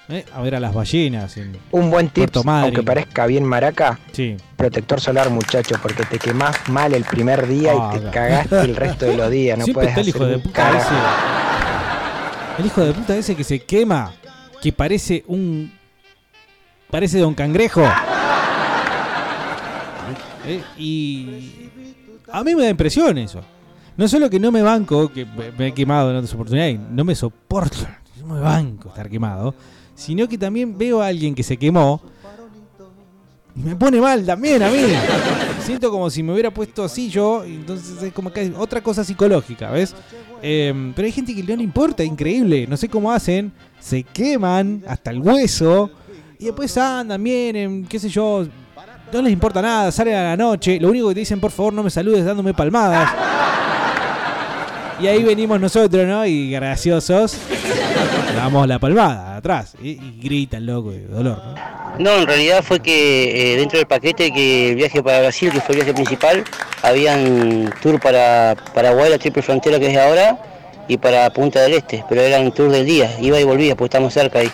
[0.10, 0.26] ¿Eh?
[0.34, 1.38] A ver a las ballenas.
[1.38, 4.36] En Un buen tip, aunque parezca bien maraca, Sí.
[4.56, 8.12] protector solar muchacho, porque te quemás mal el primer día Ah, y te acá.
[8.12, 10.94] cagaste el resto de los días, no Siempre puedes está el hijo de puta carajo.
[10.94, 12.62] ese.
[12.62, 14.14] El hijo de puta ese que se quema,
[14.62, 15.72] que parece un.
[16.92, 17.84] Parece Don Cangrejo.
[20.46, 21.70] Eh, Y.
[22.32, 23.42] A mí me da impresión eso.
[23.96, 27.04] No solo que no me banco, que me me he quemado en otras oportunidades, no
[27.04, 27.78] me soporto.
[28.26, 28.90] Me banco.
[28.90, 29.54] estar quemado,
[29.96, 32.02] sino que también veo a alguien que se quemó
[33.56, 34.80] y me pone mal también a mí.
[35.64, 39.70] Siento como si me hubiera puesto así yo, entonces es como que otra cosa psicológica,
[39.70, 39.96] ¿ves?
[40.42, 44.84] Eh, pero hay gente que no le importa, increíble, no sé cómo hacen, se queman
[44.88, 45.92] hasta el hueso
[46.40, 48.46] y después andan, vienen, qué sé yo,
[49.14, 51.74] no les importa nada, salen a la noche, lo único que te dicen, por favor,
[51.74, 53.12] no me saludes dándome palmadas.
[55.00, 56.26] Y ahí venimos nosotros, ¿no?
[56.26, 57.38] Y graciosos,
[58.36, 61.74] damos la palmada atrás y, y gritan, loco, de dolor, ¿no?
[62.00, 65.62] No, en realidad fue que eh, dentro del paquete que el viaje para Brasil, que
[65.62, 66.44] fue el viaje principal,
[66.82, 70.40] habían tour para Paraguay, la triple frontera que es ahora,
[70.88, 74.14] y para Punta del Este, pero eran tour del día, iba y volvía, porque estamos
[74.14, 74.50] cerca ahí.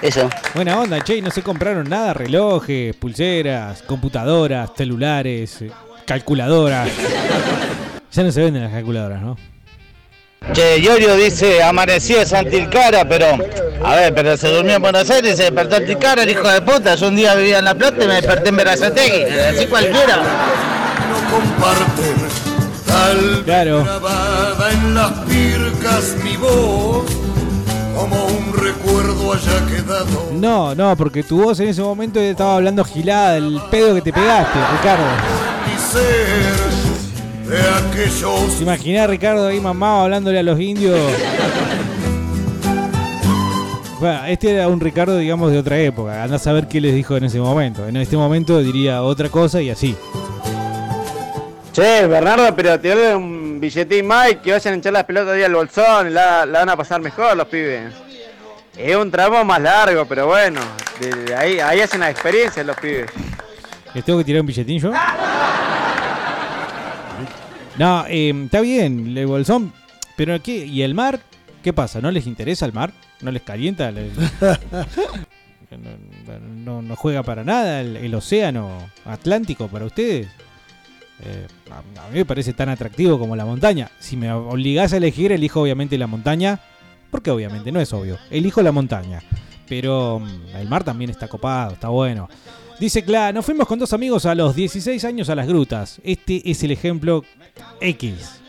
[0.00, 0.28] Eso.
[0.54, 5.70] Buena onda, che, y no se compraron nada, relojes, pulseras, computadoras, celulares, eh,
[6.06, 6.88] calculadoras.
[8.14, 9.38] Ya no se venden las calculadoras, ¿no?
[10.52, 13.26] Che, Yorio dice, amaneció en Santilcara, pero,
[13.84, 16.46] a ver, pero se durmió en Buenos Aires y se despertó en Tilcara, el hijo
[16.46, 16.94] de puta.
[16.94, 20.22] Yo un día vivía en La Plata y me desperté en Verazategui, así cualquiera.
[22.86, 23.84] Tal Claro.
[23.84, 27.04] grabada en las pircas mi voz,
[27.96, 30.28] como un recuerdo haya quedado.
[30.32, 34.12] No, no, porque tu voz en ese momento estaba hablando gilada del pedo que te
[34.12, 35.04] pegaste, Ricardo.
[37.52, 40.98] De aquellos ¿Te imaginás a Ricardo ahí mamado hablándole a los indios?
[44.00, 46.22] Bueno, este era un Ricardo, digamos, de otra época.
[46.24, 47.86] Anda a saber qué les dijo en ese momento.
[47.86, 49.94] En este momento diría otra cosa y así.
[51.72, 55.42] Che, Bernardo, pero doy un billetín más y que vayan a echar las pelotas ahí
[55.44, 57.92] al bolsón y la, la van a pasar mejor los pibes.
[58.76, 60.60] Es un tramo más largo, pero bueno,
[60.98, 63.10] de- de ahí, ahí hacen la experiencia los pibes.
[63.94, 64.90] ¿Les tengo que tirar un billetín yo?
[67.82, 69.72] No, eh, está bien, el bolsón.
[70.16, 70.66] Pero ¿qué?
[70.66, 71.18] ¿Y el mar?
[71.64, 72.00] ¿Qué pasa?
[72.00, 72.92] ¿No les interesa el mar?
[73.22, 73.90] ¿No les calienta?
[73.90, 74.12] ¿Les-
[75.70, 80.28] no, no- no juega para nada el, el océano Atlántico para ustedes?
[81.24, 83.90] Eh, a, a mí me parece tan atractivo como la montaña.
[83.98, 86.60] Si me obligás a elegir, elijo obviamente la montaña.
[87.10, 88.16] Porque obviamente no es obvio.
[88.30, 89.22] Elijo la montaña.
[89.68, 92.28] Pero mm, el mar también está copado, está bueno.
[92.78, 96.00] Dice Cla, nos fuimos con dos amigos a los 16 años a las grutas.
[96.04, 97.24] Este es el ejemplo
[97.80, 98.42] X.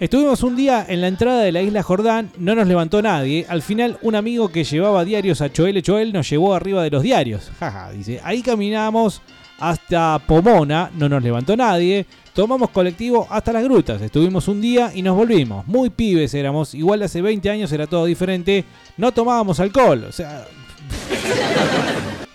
[0.00, 3.44] Estuvimos un día en la entrada de la isla Jordán, no nos levantó nadie.
[3.48, 7.02] Al final, un amigo que llevaba diarios a Choel Choel nos llevó arriba de los
[7.02, 7.50] diarios.
[7.60, 8.18] Jaja, dice.
[8.24, 9.20] Ahí caminamos
[9.58, 12.06] hasta Pomona, no nos levantó nadie.
[12.32, 14.00] Tomamos colectivo hasta las grutas.
[14.00, 15.66] Estuvimos un día y nos volvimos.
[15.66, 16.74] Muy pibes éramos.
[16.74, 18.64] Igual hace 20 años era todo diferente.
[18.96, 20.06] No tomábamos alcohol.
[20.08, 20.46] O sea.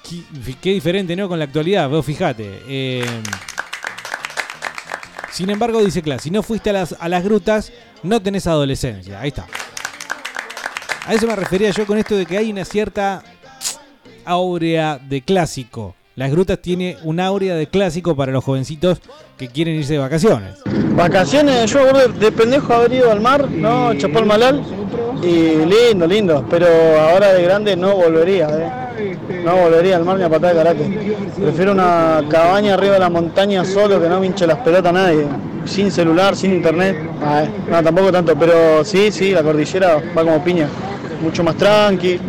[0.07, 1.27] qué, qué diferente, ¿no?
[1.27, 1.89] Con la actualidad.
[1.89, 2.61] Vos fijate.
[2.67, 3.05] Eh,
[5.31, 7.71] sin embargo, dice Clas, si no fuiste a las, a las grutas,
[8.03, 9.19] no tenés adolescencia.
[9.19, 9.47] Ahí está.
[11.05, 13.23] A eso me refería yo con esto de que hay una cierta
[14.23, 15.95] áurea de clásico.
[16.15, 18.99] Las grutas tiene un áurea de clásico para los jovencitos
[19.37, 20.59] que quieren irse de vacaciones.
[20.95, 23.93] Vacaciones, yo de pendejo haber ido al mar, ¿no?
[23.95, 24.63] Chapó el malal.
[25.21, 26.45] Y lindo, lindo.
[26.49, 26.67] Pero
[26.99, 28.47] ahora de grande no volvería,
[28.97, 29.14] ¿eh?
[29.43, 31.17] No volvería al mar ni a patada de karate.
[31.39, 34.93] Prefiero una cabaña arriba de la montaña solo que no me hinche las pelotas a
[34.93, 35.26] nadie.
[35.65, 36.97] Sin celular, sin internet.
[37.23, 38.36] Ah, eh, no, tampoco tanto.
[38.36, 40.67] Pero sí, sí, la cordillera va como piña.
[41.21, 42.19] Mucho más tranqui.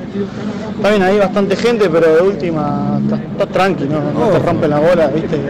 [0.76, 4.00] Está bien, hay bastante gente, pero de última está, está tranqui, ¿no?
[4.12, 5.40] No te rompen la bola, ¿viste?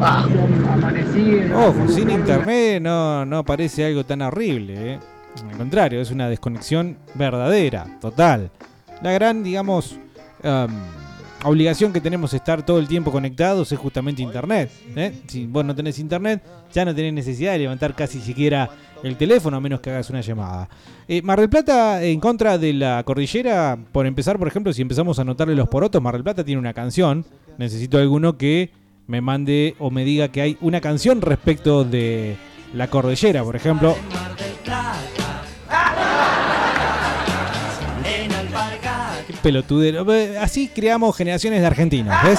[0.00, 0.26] Ah.
[1.54, 4.94] Ojo, sin internet no, no parece algo tan horrible.
[4.94, 4.98] ¿eh?
[5.50, 8.50] Al contrario, es una desconexión verdadera, total.
[9.02, 9.98] La gran, digamos,
[11.44, 14.70] obligación que tenemos estar todo el tiempo conectados es justamente internet.
[14.96, 15.12] ¿eh?
[15.26, 18.70] Si vos no tenés internet, ya no tenés necesidad de levantar casi siquiera
[19.02, 20.68] el teléfono a menos que hagas una llamada.
[21.08, 25.18] Eh, Mar del Plata en contra de la cordillera, por empezar, por ejemplo, si empezamos
[25.18, 27.24] a notarle los porotos, Mar del Plata tiene una canción.
[27.58, 28.70] Necesito alguno que
[29.06, 32.36] me mande o me diga que hay una canción respecto de
[32.72, 33.96] la cordillera, por ejemplo.
[39.42, 40.06] Pelotudero.
[40.40, 42.38] Así creamos generaciones de argentinos, ¿ves?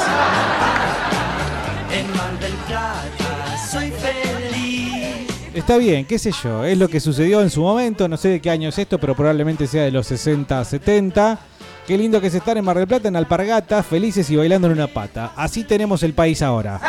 [3.69, 5.27] Soy feliz.
[5.53, 8.41] Está bien, qué sé yo, es lo que sucedió en su momento, no sé de
[8.41, 11.39] qué año es esto, pero probablemente sea de los 60, 70.
[11.85, 14.73] Qué lindo que es estar en Mar del Plata, en Alpargatas, felices y bailando en
[14.73, 15.33] una pata.
[15.35, 16.79] Así tenemos el país ahora.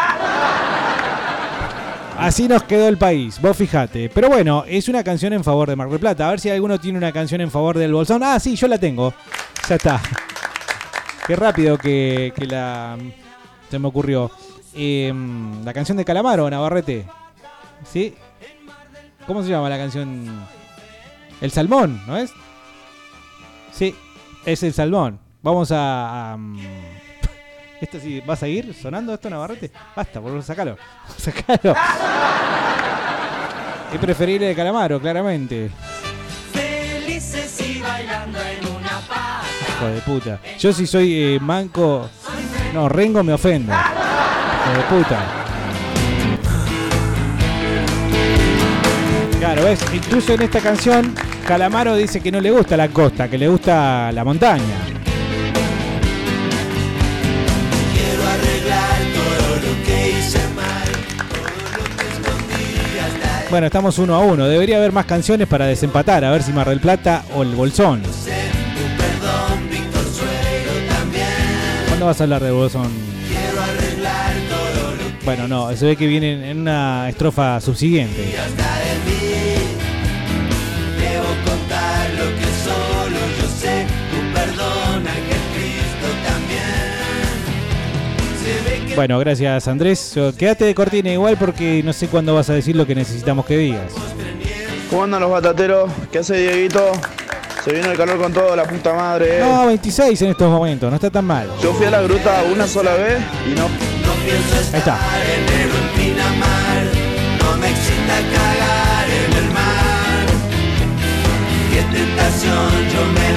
[2.18, 4.08] Así nos quedó el país, vos fijate.
[4.08, 6.28] Pero bueno, es una canción en favor de Mar del Plata.
[6.28, 8.22] A ver si alguno tiene una canción en favor del Bolsón.
[8.22, 9.12] Ah, sí, yo la tengo.
[9.68, 10.00] Ya está.
[11.26, 12.96] Qué rápido que, que la
[13.70, 14.30] se me ocurrió.
[14.74, 17.06] Em, la canción de Calamaro, Navarrete.
[17.84, 18.14] ¿Sí?
[19.26, 20.46] ¿Cómo se llama la canción?
[21.40, 22.32] El Salmón, ¿no es?
[23.72, 23.94] Sí,
[24.46, 25.18] es el salmón.
[25.42, 26.38] Vamos a.
[27.80, 29.70] ¿Esto sí va a seguir sonando esto, Navarrete?
[29.94, 30.76] Basta, por favor, sacalo.
[31.16, 31.74] Sacalo.
[33.92, 35.70] Es preferible de calamaro, claramente.
[36.52, 39.00] Felices y bailando en una.
[39.68, 40.40] Hijo de puta.
[40.58, 42.10] Yo si soy eh, manco.
[42.72, 43.72] No, Rengo me ofendo.
[43.72, 45.44] Hijo de puta.
[49.38, 51.14] Claro, ves, incluso en esta canción,
[51.46, 54.93] Calamaro dice que no le gusta la costa, que le gusta la montaña.
[63.54, 64.48] Bueno, estamos uno a uno.
[64.48, 68.02] Debería haber más canciones para desempatar, a ver si Mar del Plata o el Bolsón.
[71.86, 72.90] ¿Cuándo vas a hablar de Bolsón?
[75.24, 78.34] Bueno, no, se ve que viene en una estrofa subsiguiente.
[88.94, 90.14] Bueno, gracias Andrés.
[90.38, 93.56] Quédate de cortina igual porque no sé cuándo vas a decir lo que necesitamos que
[93.56, 93.92] digas.
[94.90, 95.90] ¿Cómo andan los batateros?
[96.12, 96.92] ¿Qué hace Dieguito?
[97.64, 99.38] Se vino el calor con todo, la puta madre.
[99.38, 99.40] eh.
[99.40, 101.48] No, 26 en estos momentos, no está tan mal.
[101.62, 103.18] Yo fui a la gruta una sola vez
[103.50, 103.64] y no.
[103.64, 104.98] Ahí está.
[105.34, 106.84] enero en Pinamar.
[107.42, 110.26] No me excita cagar en el mar.
[111.72, 113.33] Qué tentación, yo me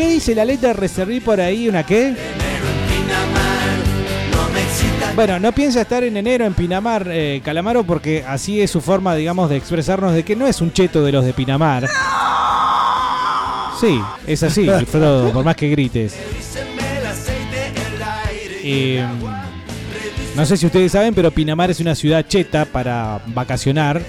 [0.00, 0.72] ¿Qué dice la letra?
[0.72, 2.16] Reserví por ahí una qué.
[5.14, 9.14] Bueno, no piensa estar en enero en Pinamar, eh, Calamaro, porque así es su forma,
[9.14, 11.86] digamos, de expresarnos de que no es un cheto de los de Pinamar.
[13.78, 14.66] Sí, es así,
[15.34, 16.16] por más que grites.
[18.64, 19.06] Eh,
[20.34, 24.00] no sé si ustedes saben, pero Pinamar es una ciudad cheta para vacacionar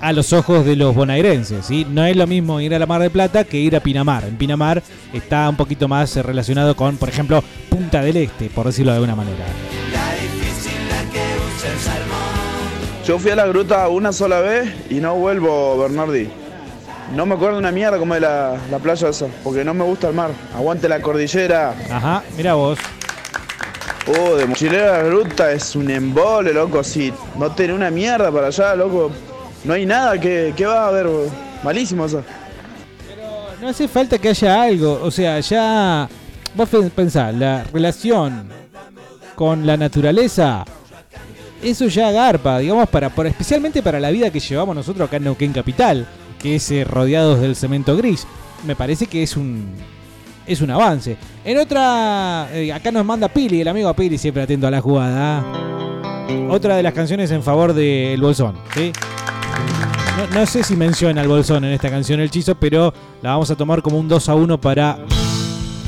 [0.00, 1.66] a los ojos de los bonaerenses.
[1.66, 1.86] ¿sí?
[1.88, 4.24] No es lo mismo ir a la Mar de Plata que ir a Pinamar.
[4.24, 4.82] En Pinamar
[5.12, 8.96] está un poquito más eh, relacionado con, por ejemplo, Punta del Este, por decirlo de
[8.96, 9.44] alguna manera.
[9.92, 11.20] la difícil la que
[11.56, 13.06] usa el salmón.
[13.06, 16.28] Yo fui a la gruta una sola vez y no vuelvo, Bernardi.
[17.14, 20.08] No me acuerdo una mierda como de la, la playa esa, porque no me gusta
[20.08, 20.30] el mar.
[20.54, 21.74] Aguante la cordillera.
[21.90, 22.78] Ajá, mira vos.
[24.06, 26.82] Oh, de mochilera a la gruta es un embole, loco.
[26.84, 29.10] Si no tenés una mierda para allá, loco.
[29.64, 31.06] No hay nada que, que va a haber.
[31.62, 32.22] Malísimo eso.
[33.60, 36.08] No hace falta que haya algo, o sea, ya
[36.54, 38.48] vos pe- pensá, la relación
[39.34, 40.64] con la naturaleza,
[41.62, 45.24] eso ya garpa, digamos, para, para- especialmente para la vida que llevamos nosotros acá en
[45.24, 46.06] Neuquén Capital,
[46.38, 48.26] que es eh, rodeados del cemento gris.
[48.66, 49.74] Me parece que es un
[50.46, 51.18] es un avance.
[51.44, 55.44] En otra, eh, acá nos manda Pili, el amigo Pili, siempre atento a la jugada.
[56.48, 58.90] Otra de las canciones en favor del Bolsón, ¿sí?
[60.16, 62.92] No, no sé si menciona al Bolsón en esta canción el Chizo, pero
[63.22, 64.98] la vamos a tomar como un 2 a 1 para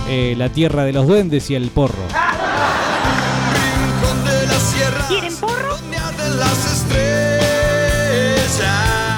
[0.09, 1.95] eh, la tierra de los duendes y el porro.
[5.09, 5.77] ¿Quieren porro?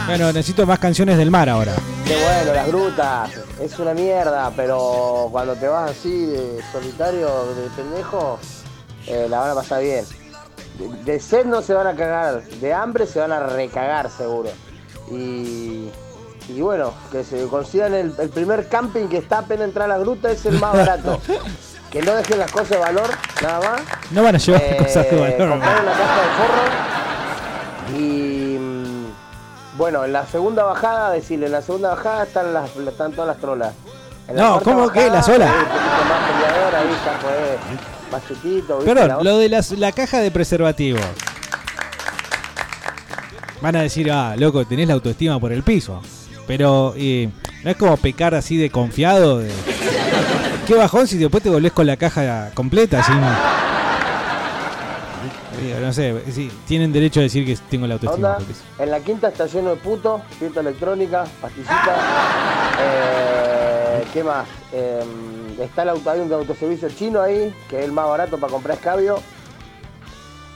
[0.06, 1.74] Bueno, necesito más canciones del mar ahora.
[2.06, 3.30] Qué bueno, las grutas.
[3.60, 8.38] Es una mierda, pero cuando te vas así de solitario, de pendejo,
[9.06, 10.04] eh, la van a pasar bien.
[10.78, 14.50] De, de sed no se van a cagar, de hambre se van a recagar seguro.
[15.10, 15.88] Y,
[16.48, 19.98] y bueno, que se consigan el, el primer camping que está apenas entrar a la
[19.98, 21.20] gruta es el más barato.
[21.90, 23.08] Que no dejen las cosas de valor,
[23.42, 23.82] nada más.
[24.10, 25.48] No van a llevar Eh, cosas de valor.
[25.50, 28.58] comprar una caja de forro y
[29.76, 33.38] bueno, en la segunda bajada, decirle, en la segunda bajada están las están todas las
[33.38, 33.74] trolas.
[34.28, 34.98] En la No, cuarta ¿cómo que?
[35.00, 35.46] bajada, ¿La sola?
[35.46, 35.52] ahí.
[38.10, 41.00] La Perdón, lo de las- la caja de preservativos.
[43.60, 46.00] Van a decir, ah, loco, tenés la autoestima por el piso.
[46.46, 47.30] Pero eh,
[47.62, 49.38] no es como pecar así de confiado.
[49.38, 49.50] De...
[50.66, 53.02] Qué bajón si después te volvés con la caja completa.
[53.02, 53.16] Sin...
[55.60, 58.62] Digo, no sé, sí, tienen derecho a decir que tengo la autoestima por el piso.
[58.78, 61.78] en la quinta está lleno de putos, fiesta electrónica, pastillitas.
[62.76, 64.48] Eh, ¿Qué más?
[64.72, 65.04] Eh,
[65.60, 68.76] está el auto, hay un autoservicio chino ahí, que es el más barato para comprar
[68.76, 69.20] escabio.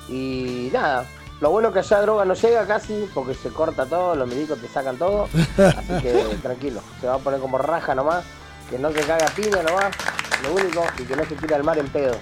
[0.09, 1.07] Y nada,
[1.41, 4.69] lo bueno que allá droga no llega casi, porque se corta todo, los médicos te
[4.69, 5.29] sacan todo.
[5.57, 6.13] Así que
[6.43, 8.25] tranquilo, se va a poner como raja nomás,
[8.69, 9.95] que no se caga piña nomás,
[10.43, 12.17] lo único, y que no se tira al mar en pedo.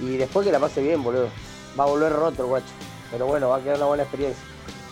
[0.00, 1.28] Y después que la pase bien, boludo.
[1.78, 2.72] Va a volver roto el guacho.
[3.10, 4.42] Pero bueno, va a quedar una buena experiencia.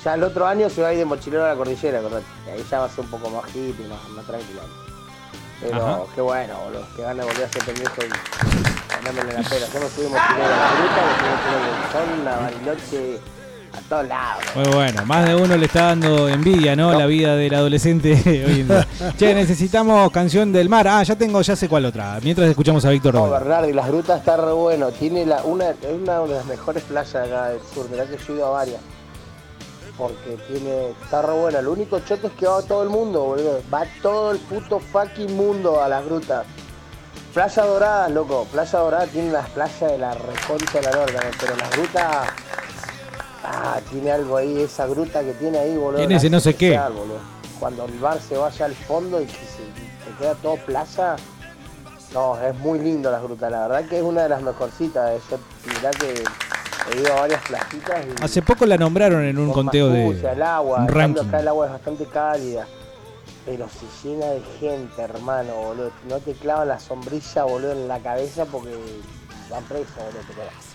[0.05, 2.26] Ya el otro año se va a ir de mochilero a la cordillera, acordate.
[2.47, 4.61] Y ahí ya va a ser un poco más hippie, más, más tranquilo.
[5.63, 6.01] Pero Ajá.
[6.15, 6.87] qué bueno, boludo.
[6.97, 8.09] Qué ganas de volver a ser pendejo y
[9.05, 9.67] ganármela la pera.
[9.73, 13.21] Yo me fui de mochilero a la gruta, me fui de mochilero a a Bariloche,
[13.73, 14.45] a todos lados.
[14.55, 16.93] Muy bueno, más de uno le está dando envidia, ¿no?
[16.93, 18.13] La vida del adolescente
[18.47, 18.87] hoy en día.
[19.19, 20.87] Che, necesitamos canción del mar.
[20.89, 22.19] Ah, ya tengo, ya sé cuál otra.
[22.23, 23.31] Mientras escuchamos a Víctor No.
[23.31, 24.91] Bernardi, las grutas está re bueno.
[24.91, 27.89] Tiene la, una, es una de las mejores playas acá del sur.
[27.91, 28.81] Mirá que yo he ido a varias.
[30.03, 31.63] Porque tiene, está re buena.
[31.63, 33.63] Lo único choto es que va todo el mundo, boludo.
[33.73, 36.45] Va todo el puto fucking mundo a las grutas.
[37.33, 38.45] Playa Dorada, loco.
[38.51, 42.29] Playa Dorada tiene las playas de la reconcha de la norte, pero las grutas.
[43.45, 45.99] Ah, tiene algo ahí, esa gruta que tiene ahí, boludo.
[45.99, 46.77] Tiene ese no sé qué.
[46.77, 47.21] boludo.
[47.61, 51.15] Cuando el bar se vaya al fondo y que se, queda todo playa.
[52.13, 55.23] No, es muy lindo las grutas, la verdad que es una de las mejorcitas.
[55.31, 56.25] Yo, mirá que
[56.91, 60.33] he ido a varias playitas y Hace poco la nombraron en un con conteo de
[60.33, 61.28] el agua, un ranking.
[61.28, 62.66] acá el agua es bastante cálida.
[63.45, 65.91] Pero se llena de gente, hermano, boludo.
[66.09, 68.70] No te clavan la sombrilla, boludo, en la cabeza porque
[69.51, 70.72] van presos, boludo.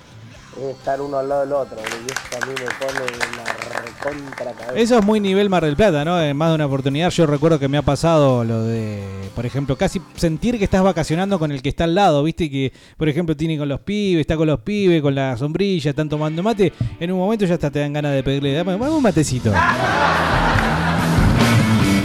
[0.66, 1.78] Estar uno al lado del otro.
[1.80, 2.99] Y eso a mí me pone
[3.32, 3.43] una
[3.82, 4.76] recontra cabeza.
[4.76, 6.22] Eso es muy nivel Mar del Plata, ¿no?
[6.22, 9.01] En más de una oportunidad yo recuerdo que me ha pasado lo de,
[9.36, 12.45] por ejemplo, casi sentir que estás vacacionando con el que está al lado, ¿viste?
[12.45, 15.91] Y que, por ejemplo, tiene con los pibes, está con los pibes, con la sombrilla,
[15.91, 16.74] están tomando mate.
[16.99, 19.51] En un momento ya hasta te dan ganas de pedirle, dame, un matecito.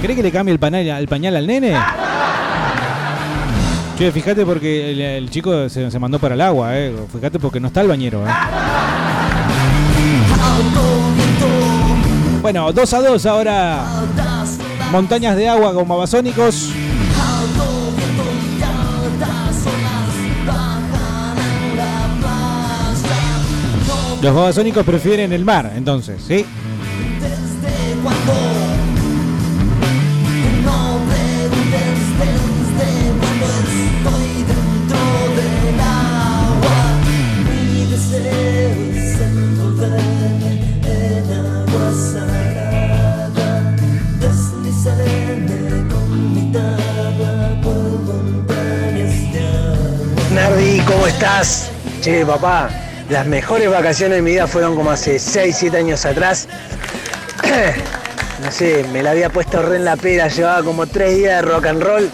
[0.00, 1.76] ¿Querés que le cambie el pañal al nene?
[3.96, 6.94] Che, fíjate porque el, chico se, mandó para el agua, eh.
[7.12, 8.30] Fíjate porque no está el bañero, eh.
[12.40, 13.84] Bueno, 2 a 2 ahora.
[14.90, 16.70] Montañas de agua con babasónicos.
[24.20, 26.46] Los babasónicos prefieren el mar, entonces, ¿sí?
[28.04, 28.61] No
[51.22, 51.70] estás?
[52.00, 52.68] Che, papá,
[53.08, 56.48] las mejores vacaciones de mi vida fueron como hace 6, 7 años atrás.
[58.42, 61.42] no sé, me la había puesto re en la pera, llevaba como 3 días de
[61.42, 62.10] rock and roll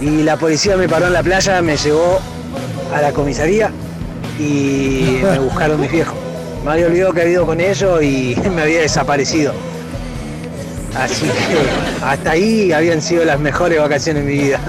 [0.00, 2.20] y la policía me paró en la playa, me llevó
[2.94, 3.72] a la comisaría
[4.38, 6.14] y me buscaron mis viejos.
[6.64, 9.54] Me había olvidado que había ido con ellos y me había desaparecido.
[10.96, 14.60] Así que hasta ahí habían sido las mejores vacaciones de mi vida.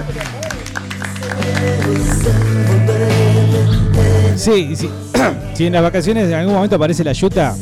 [4.48, 4.90] Sí, sí.
[5.56, 7.54] si en las vacaciones en algún momento aparece la yuta,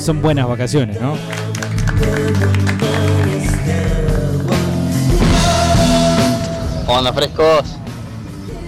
[0.00, 1.16] son buenas vacaciones, ¿no?
[6.86, 7.76] Onda frescos.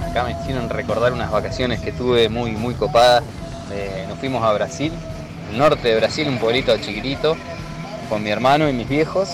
[0.04, 3.22] Acá me hicieron recordar unas vacaciones que tuve muy muy copadas.
[3.72, 4.92] Eh, nos fuimos a Brasil,
[5.52, 7.36] el norte de Brasil, un pueblito chiquitito,
[8.08, 9.28] con mi hermano y mis viejos.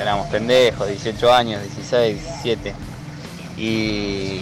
[0.00, 2.74] Éramos pendejos, 18 años, 16, 17.
[3.58, 4.40] Y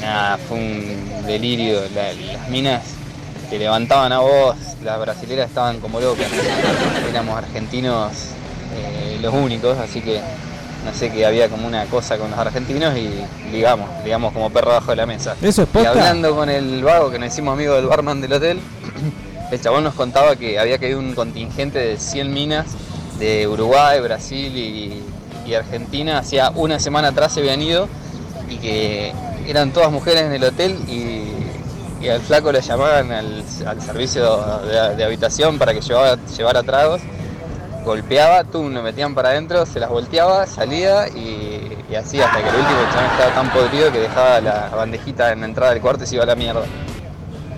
[0.00, 1.80] nada, fue un delirio.
[1.94, 2.82] La- las minas
[3.48, 6.26] te levantaban a vos, las brasileras estaban como locas.
[7.08, 8.12] Éramos argentinos
[8.76, 10.20] eh, los únicos, así que
[10.84, 13.10] no sé que había como una cosa con los argentinos y
[13.52, 15.34] ligamos, ligamos como perro abajo de la mesa.
[15.42, 15.90] ¿Eso es Y posta?
[15.90, 18.60] hablando con el vago que nos hicimos amigo del barman del hotel,
[19.50, 22.66] el chabón nos contaba que había caído un contingente de 100 minas
[23.18, 25.02] de Uruguay, Brasil y,
[25.46, 26.18] y Argentina.
[26.18, 27.88] Hacía una semana atrás se habían ido
[28.48, 29.12] y que
[29.46, 31.40] eran todas mujeres en el hotel y,
[32.00, 33.44] y al flaco le llamaban al,
[33.80, 34.62] servicio
[34.96, 37.02] de, habitación para que llevaba, llevara tragos.
[37.84, 42.54] Golpeaba, tú lo metían para adentro, se las volteaba, salía y, así hasta que el
[42.54, 46.06] último chabón estaba tan podrido que dejaba la bandejita en la entrada del cuarto y
[46.06, 46.62] se iba a la mierda.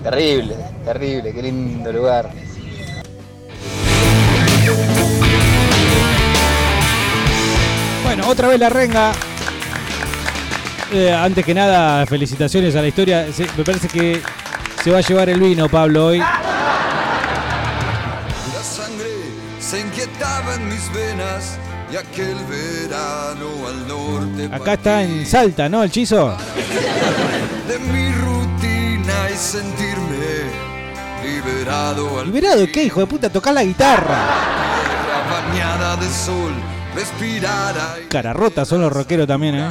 [0.01, 2.29] Terrible, terrible, qué lindo lugar.
[8.03, 9.13] Bueno, otra vez la renga.
[10.93, 13.31] Eh, antes que nada, felicitaciones a la historia.
[13.33, 14.21] Se- me parece que
[14.83, 16.19] se va a llevar el vino, Pablo, hoy.
[16.19, 16.27] La
[18.63, 19.07] sangre
[19.59, 21.57] se inquietaba en mis venas
[21.91, 25.81] y aquel verano al norte Acá está en Salta, ¿no?
[25.83, 26.37] El chizo.
[27.67, 30.43] de mi rutina y sentirme
[31.23, 33.29] liberado al ¿Liberado qué, hijo de puta?
[33.31, 34.15] Tocar la guitarra.
[34.83, 36.53] tierra bañada de sol,
[36.95, 39.67] respirar aire Cara rota son los rockeros también, ¿eh?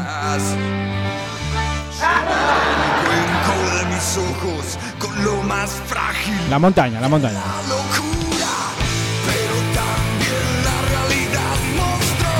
[6.53, 7.41] La montaña, la montaña.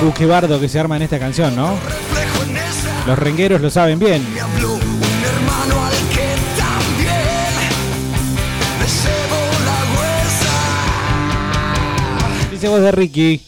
[0.03, 1.73] Uh, qué bardo que se arma en esta canción, ¿no?
[3.07, 4.23] Los rengueros lo saben bien.
[12.53, 13.41] Ese voz de Ricky.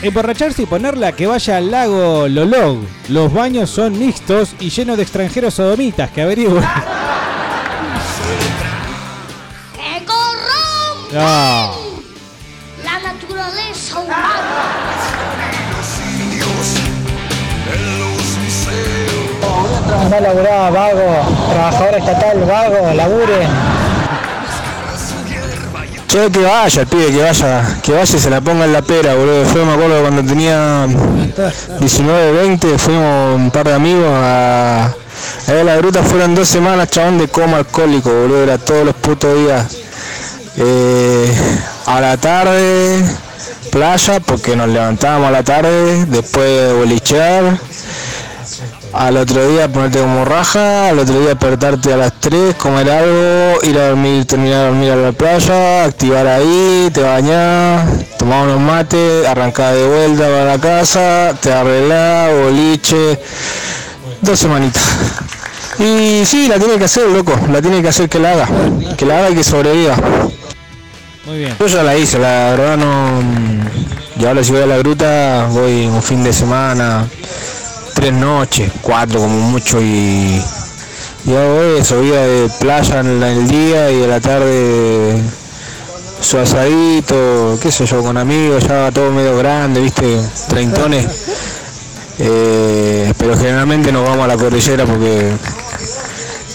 [0.00, 2.78] Emborracharse y ponerla que vaya al lago Lolog.
[3.10, 6.64] Los baños son mixtos y llenos de extranjeros sodomitas que averigüen.
[11.12, 11.72] No.
[12.84, 14.28] la naturaleza humana!
[20.10, 23.48] No laburaba, vago, trabajador estatal, vago, labure.
[26.08, 28.82] Che, que vaya, el pibe, que vaya, que vaya y se la ponga en la
[28.82, 29.44] pera, boludo.
[29.54, 30.86] Yo me acuerdo cuando tenía
[31.80, 36.90] 19, 20, fuimos un par de amigos a, a ver la gruta, fueron dos semanas,
[36.90, 39.87] chabón, de coma alcohólico, boludo, era todos los putos días.
[40.60, 41.32] Eh,
[41.86, 43.04] a la tarde,
[43.70, 47.56] playa, porque nos levantábamos a la tarde, después bolichear,
[48.92, 53.62] al otro día ponerte como raja, al otro día despertarte a las 3, comer algo,
[53.62, 57.88] ir a dormir, terminar de dormir a la playa, activar ahí, te bañás,
[58.18, 63.20] tomás unos mates, arrancás de vuelta para la casa, te arreglás, boliche,
[64.22, 64.82] dos semanitas.
[65.78, 68.48] Y sí, la tiene que hacer, loco, la tiene que hacer que la haga,
[68.96, 69.94] que la haga y que sobreviva.
[71.28, 71.56] Muy bien.
[71.60, 73.20] Yo ya la hice, la verdad no.
[74.18, 77.06] Y ahora si voy a la gruta, voy un fin de semana,
[77.94, 80.42] tres noches, cuatro como mucho y.
[81.26, 85.20] Y hago eso, vida de playa en la- el día y a la tarde
[86.22, 90.18] su asadito, qué sé yo, con amigos, ya todo medio grande, viste,
[90.48, 91.06] treintones.
[92.18, 95.30] Eh, pero generalmente nos vamos a la cordillera porque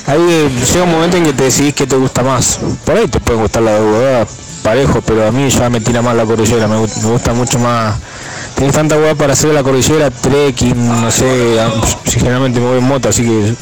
[0.07, 2.57] ahí eh, llega un momento en que te decidís que te gusta más.
[2.83, 4.25] Por ahí te puede gustar la de
[4.63, 7.59] parejo, pero a mí ya me tira más la cordillera, me, gu- me gusta mucho
[7.59, 7.95] más.
[8.55, 11.71] Tienes tanta hueá para hacer la cordillera, trekking, no sé, a-
[12.09, 13.53] si generalmente me voy en moto, así que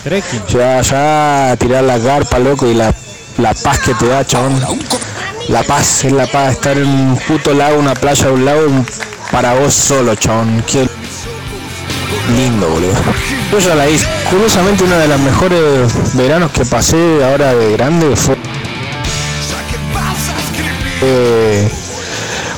[0.49, 2.93] ya, ya tirar la carpa, loco, y la,
[3.37, 4.53] la paz que te da, chabón.
[5.49, 8.61] La paz, es la paz, estar en un puto lago, una playa de un lago,
[9.31, 10.63] para vos solo, chabón.
[10.67, 10.87] Qué
[12.37, 12.93] lindo, boludo.
[13.51, 14.05] Yo ya la hice.
[14.29, 18.37] Curiosamente, uno de los mejores veranos que pasé ahora de grande fue
[21.01, 21.69] eh,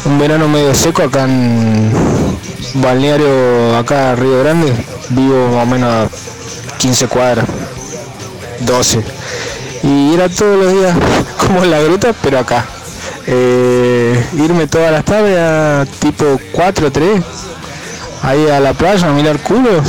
[0.05, 1.91] un verano medio seco acá en
[2.75, 4.73] balneario, acá Río Grande.
[5.09, 7.45] Vivo más o menos a 15 cuadras,
[8.61, 9.03] 12.
[9.83, 10.95] Y era todos los días
[11.37, 12.65] como en la gruta, pero acá.
[13.25, 17.23] Eh, irme todas las tardes a tipo 4 3
[18.23, 19.83] ahí a la playa a mirar culos,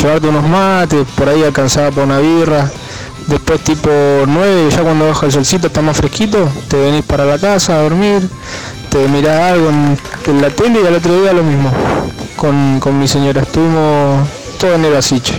[0.00, 2.70] llevarte unos mates, por ahí alcanzaba para una birra.
[3.28, 3.90] Después tipo
[4.26, 7.82] 9, ya cuando baja el solcito está más fresquito, te venís para la casa a
[7.82, 8.26] dormir,
[8.90, 11.70] te mirás algo en, en la tele y al otro día lo mismo.
[12.36, 14.26] Con, con mi señora estuvimos
[14.58, 15.34] todo enero así, che.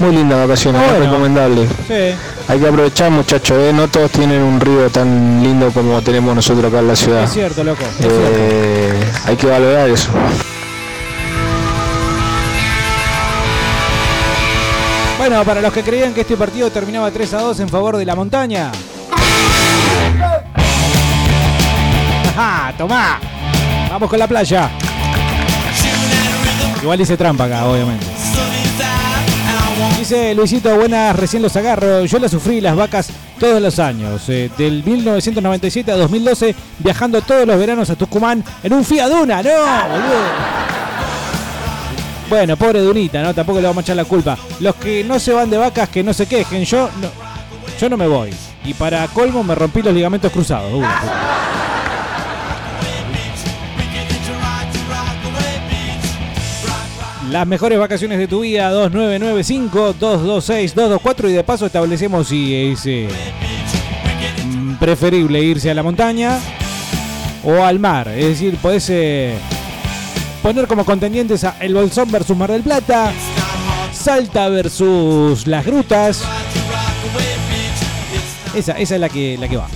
[0.00, 1.04] Muy linda vacaciones, muy Bueno.
[1.04, 1.68] recomendable.
[1.86, 2.16] Sí.
[2.48, 3.70] Hay que aprovechar muchachos, ¿eh?
[3.72, 7.24] no todos tienen un río tan lindo como tenemos nosotros acá en la ciudad.
[7.24, 7.84] Es cierto, loco.
[8.00, 8.92] es Eh,
[9.26, 10.08] hay que valorar eso.
[15.20, 18.06] Bueno, para los que creían que este partido terminaba 3 a 2 en favor de
[18.06, 18.72] la montaña.
[22.34, 23.20] Ajá, tomá.
[23.90, 24.70] Vamos con la playa.
[26.82, 28.06] Igual hice trampa acá, obviamente.
[29.98, 32.06] Dice Luisito, buenas, recién los agarro.
[32.06, 34.22] Yo las sufrí las vacas todos los años.
[34.30, 39.42] eh, del 1997 a 2012, viajando todos los veranos a Tucumán en un Fiat Duna.
[39.42, 40.79] ¡No, boludo!
[42.30, 43.34] Bueno, pobre Dunita, ¿no?
[43.34, 44.38] Tampoco le vamos a echar la culpa.
[44.60, 46.64] Los que no se van de vacas, que no se quejen.
[46.64, 47.08] Yo no,
[47.80, 48.30] yo no me voy.
[48.64, 50.70] Y para colmo me rompí los ligamentos cruzados.
[57.30, 63.08] Las mejores vacaciones de tu vida, 2995-226-224 y de paso establecemos si es eh,
[64.46, 66.38] mm, preferible irse a la montaña
[67.42, 68.06] o al mar.
[68.08, 69.34] Es decir, podés eh,
[70.42, 73.12] poner como contendientes a El Bolsón versus Mar del Plata,
[73.92, 76.22] Salta versus Las Grutas.
[78.54, 79.68] Esa, esa es la que, la que va.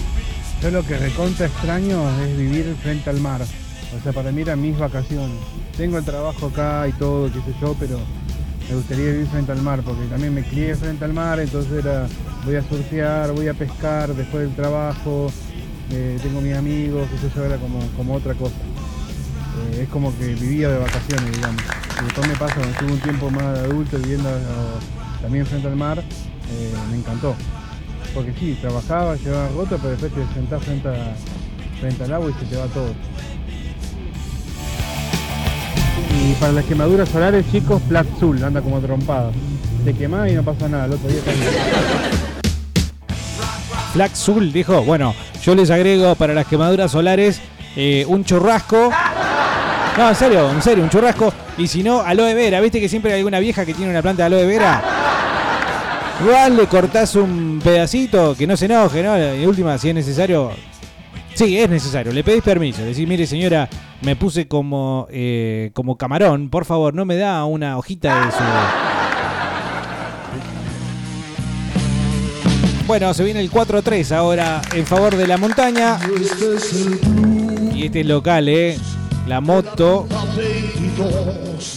[0.62, 3.42] Yo lo que recontra extraño es vivir frente al mar.
[3.42, 5.36] O sea, para mí eran mis vacaciones.
[5.76, 7.98] Tengo el trabajo acá y todo, qué sé yo, pero
[8.68, 12.06] me gustaría vivir frente al mar, porque también me crié frente al mar, entonces era,
[12.44, 15.30] voy a surfear, voy a pescar después del trabajo,
[15.90, 18.54] eh, tengo mis amigos, qué sé yo, era como, como otra cosa.
[19.56, 21.62] Eh, es como que vivía de vacaciones, digamos.
[22.00, 25.98] Y después me pasa, estuve un tiempo más adulto viviendo ah, también frente al mar,
[25.98, 27.34] eh, me encantó.
[28.14, 30.88] Porque sí, trabajaba, llevaba roto, pero después te sentás frente,
[31.80, 32.94] frente al agua y se te va todo.
[36.22, 39.32] Y para las quemaduras solares, chicos, Black Zul, anda como trompado.
[39.84, 41.44] Te quemás y no pasa nada, el otro día está bien.
[43.92, 47.40] Flax Zul dijo, bueno, Yo les agrego para las quemaduras solares
[47.76, 48.90] eh, un churrasco.
[49.96, 51.32] No, en serio, en serio, un churrasco.
[51.56, 52.60] Y si no, aloe vera.
[52.60, 54.82] ¿Viste que siempre hay alguna vieja que tiene una planta de aloe vera?
[56.20, 59.14] Igual le cortás un pedacito, que no se enoje, ¿no?
[59.14, 60.50] De última, si es necesario.
[61.34, 62.12] Sí, es necesario.
[62.12, 62.80] Le pedís permiso.
[62.80, 63.68] Le decís, mire señora,
[64.02, 66.50] me puse como, eh, como camarón.
[66.50, 68.38] Por favor, no me da una hojita de su.
[72.86, 75.98] Bueno, se viene el 4-3 ahora en favor de la montaña.
[77.74, 78.76] Y este es local, ¿eh?
[79.26, 80.06] La moto.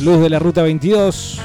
[0.01, 1.39] Luz de la ruta 22.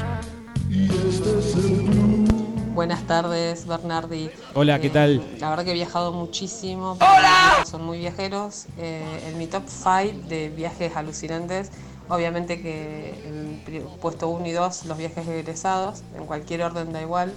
[2.73, 4.29] Buenas tardes, Bernardi.
[4.53, 5.23] Hola, ¿qué Eh, tal?
[5.39, 6.93] La verdad que he viajado muchísimo.
[6.93, 7.63] ¡Hola!
[7.69, 8.65] Son muy viajeros.
[8.77, 11.71] Eh, en mi top 5 de viajes alucinantes,
[12.09, 13.61] obviamente que en
[14.01, 17.31] puesto 1 y 2 los viajes egresados, en cualquier orden da igual.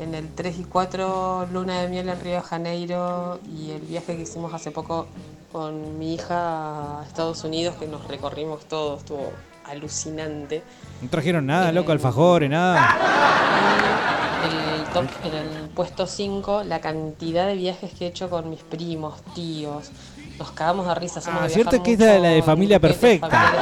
[0.00, 4.16] En el 3 y 4, luna de miel en Río de Janeiro y el viaje
[4.16, 5.06] que hicimos hace poco
[5.52, 9.32] con mi hija a Estados Unidos, que nos recorrimos todo, estuvo
[9.66, 10.62] alucinante.
[11.02, 12.96] No trajeron nada, loco, alfajores, nada.
[14.44, 18.60] el top, en el puesto 5, la cantidad de viajes que he hecho con mis
[18.62, 19.90] primos, tíos.
[20.38, 21.20] Nos cagamos de risa.
[21.20, 23.52] Somos Ah, de cierto que esta es la de mucho, familia perfecta.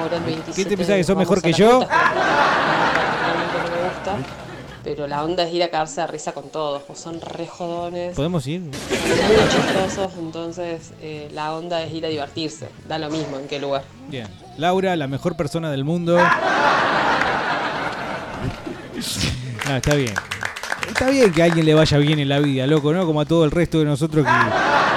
[0.00, 1.80] Ahora el 27 ¿Qué te pensás que sos mejor que yo?
[1.80, 1.88] rutas,
[4.86, 6.80] Pero la onda es ir a cagarse de risa con todos.
[6.86, 8.14] pues son re jodones.
[8.14, 8.62] ¿Podemos ir?
[8.72, 12.68] Son muy chistosos, entonces eh, la onda es ir a divertirse.
[12.88, 13.82] Da lo mismo en qué lugar.
[14.08, 14.28] Bien.
[14.58, 16.16] Laura, la mejor persona del mundo.
[19.68, 20.14] No, está bien.
[20.88, 23.04] Está bien que a alguien le vaya bien en la vida, loco, ¿no?
[23.06, 24.30] Como a todo el resto de nosotros que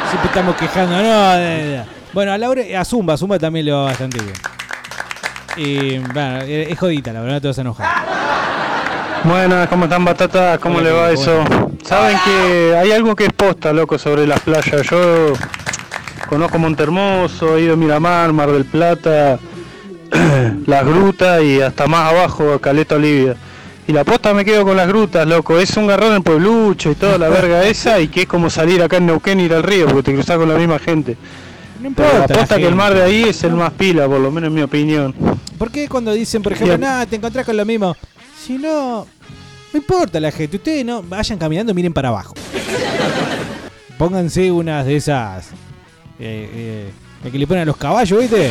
[0.10, 1.02] siempre estamos quejando.
[1.02, 1.84] No, de- de-
[2.14, 4.34] bueno, a Laura, a Zumba, a Zumba también le va bastante bien.
[5.58, 8.19] Y, bueno, es jodita, la verdad, no te vas a enojar.
[9.24, 10.60] Buenas, ¿cómo están batatas?
[10.60, 11.44] ¿Cómo Hola, le va ¿cómo eso?
[11.84, 14.88] Saben que hay algo que es posta, loco, sobre las playas.
[14.90, 15.34] Yo
[16.28, 19.40] conozco Montermoso, he ido a Miramar, Mar del Plata,
[20.66, 23.36] las grutas y hasta más abajo, Caleta Olivia.
[23.88, 25.58] Y la posta me quedo con las grutas, loco.
[25.60, 28.82] Es un garrón en pueblucho y toda la verga esa y que es como salir
[28.82, 31.18] acá en Neuquén y ir al río porque te cruzás con la misma gente.
[31.82, 32.20] No Pero importa.
[32.20, 34.50] la posta la que el mar de ahí es el más pila, por lo menos
[34.50, 35.14] en mi opinión.
[35.58, 37.96] ¿Por qué cuando dicen, por ejemplo, nada, te encontrás con lo mismo?
[38.46, 39.06] Si no,
[39.74, 40.58] no importa la gente.
[40.58, 42.34] Ustedes no vayan caminando, miren para abajo.
[43.98, 45.48] Pónganse unas de esas.
[46.20, 46.92] Eh,
[47.24, 48.50] eh, que le ponen a los caballos, ¿viste?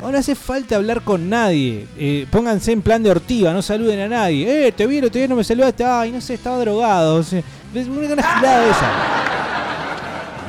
[0.00, 1.86] No, hace falta hablar con nadie.
[1.98, 4.68] Eh, pónganse en plan de ortiga, no saluden a nadie.
[4.68, 5.84] Eh, te vi, te vi, no me saludaste.
[5.84, 7.16] Ay, no sé, estaba drogado.
[7.16, 7.42] O sea,
[7.74, 9.27] una gilada esa.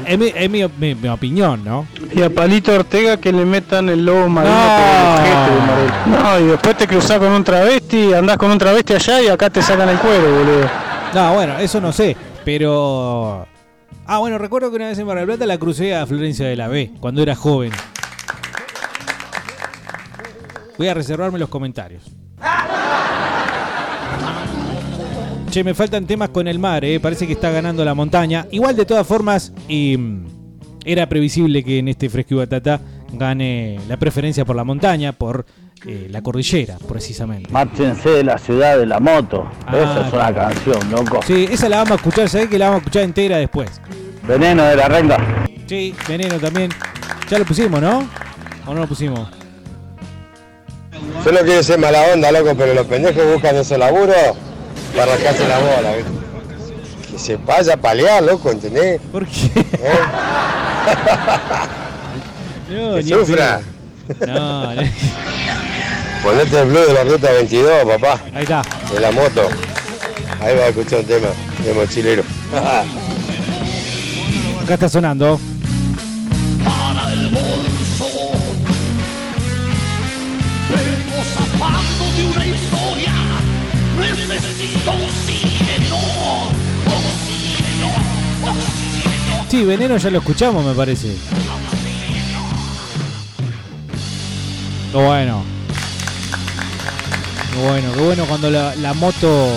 [0.10, 1.86] Es mi, es mi- mi- mi opinión, ¿no?
[2.16, 6.76] Y a Palito Ortega que le metan el lobo marino por el No, y después
[6.78, 10.00] te cruzás con un travesti, andás con un travesti allá y acá te sacan el
[10.00, 10.68] cuero, boludo.
[11.14, 13.46] No, bueno, eso no sé, pero...
[14.08, 16.56] Ah, bueno, recuerdo que una vez en Mar del Plata la crucé a Florencia de
[16.56, 17.72] la B, cuando era joven.
[20.80, 22.02] Voy a reservarme los comentarios.
[25.50, 27.00] Che, me faltan temas con el mar, eh.
[27.00, 28.46] parece que está ganando la montaña.
[28.52, 30.28] Igual de todas formas, y, mm,
[30.86, 32.80] era previsible que en este Fresco y Batata
[33.14, 35.48] gane la preferencia por la montaña, por
[35.88, 37.52] eh, la cordillera, precisamente.
[37.52, 39.50] Márchense de la ciudad de la moto.
[39.66, 41.20] Ah, Esa es una canción, loco.
[41.26, 43.82] Sí, esa la vamos a escuchar, ¿sabés que la vamos a escuchar entera después?
[44.28, 45.46] Veneno de la renga.
[45.66, 46.70] Sí, veneno también.
[47.28, 48.08] Ya lo pusimos, ¿no?
[48.68, 49.28] ¿O no lo pusimos?
[51.26, 54.14] Yo no quiero ser mala onda, loco, pero los pendejos buscan ese laburo
[54.96, 55.94] para rascarse la bola.
[57.12, 59.02] Que se vaya a palear, loco, ¿entendés?
[59.12, 59.66] ¿Por qué?
[62.70, 63.62] No, que sufra.
[64.28, 64.82] No, no.
[66.24, 68.20] Ponete el blue de la ruta 22, papá.
[68.34, 68.62] Ahí está.
[68.94, 69.50] De la moto.
[70.42, 71.28] Ahí va a escuchar un tema
[71.64, 72.24] de mochilero.
[74.64, 75.40] Acá está sonando.
[89.50, 91.08] Sí, veneno ya lo escuchamos, me parece.
[94.92, 95.44] Qué bueno.
[97.52, 99.48] Qué bueno, qué bueno cuando la, moto.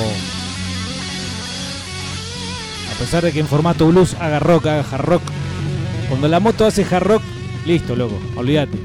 [2.90, 5.22] A pesar de que en formato blues haga rock, haga hard rock.
[6.08, 7.22] Cuando la moto hace hard rock,
[7.66, 8.78] listo, loco, olvídate.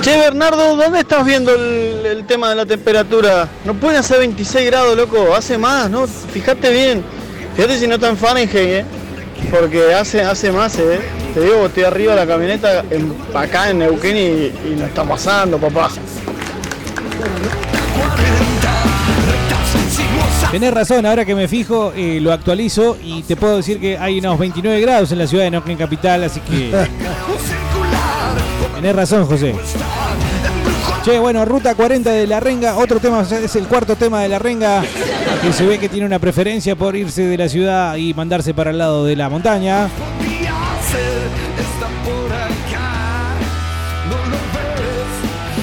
[0.00, 3.50] Che, Bernardo, ¿dónde estás viendo el, tema de la temperatura?
[3.66, 6.06] No pueden hacer 26 grados, loco, hace más, ¿no?
[6.06, 7.04] Fíjate bien.
[7.54, 8.84] Fíjate si no está en Fahrenheit, ¿eh?
[9.50, 11.00] Porque hace, hace más, ¿eh?
[11.32, 15.04] Te digo, estoy arriba de la camioneta en- acá en Neuquén y, y no está
[15.04, 15.90] pasando, papá.
[20.50, 24.20] Tenés razón, ahora que me fijo, eh, lo actualizo y te puedo decir que hay
[24.20, 26.70] unos 29 grados en la ciudad de Neuquén Capital, así que...
[28.76, 29.54] Tenés razón, José.
[31.04, 34.38] Che, bueno, Ruta 40 de la Renga, otro tema, es el cuarto tema de la
[34.38, 34.82] Renga,
[35.42, 38.70] que se ve que tiene una preferencia por irse de la ciudad y mandarse para
[38.70, 39.90] el lado de la montaña.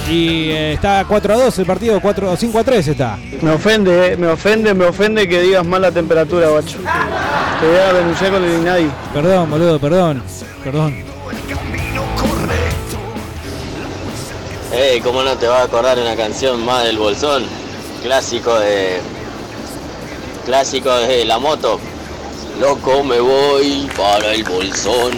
[0.08, 3.18] Y eh, está 4 a 2 el partido, 4 5 a 3 está.
[3.42, 6.78] Me ofende, eh, me ofende, me ofende que digas mal la temperatura, guacho.
[7.60, 8.92] Te voy a denunciar con el INADI.
[9.12, 10.22] Perdón, boludo, perdón.
[10.64, 11.11] Perdón.
[14.74, 17.44] Ey, ¿cómo no te vas a acordar una canción más del Bolsón?
[18.04, 19.02] Clásico de.
[20.46, 21.78] Clásico de la moto.
[22.60, 25.12] Loco, me voy para el Bolsón.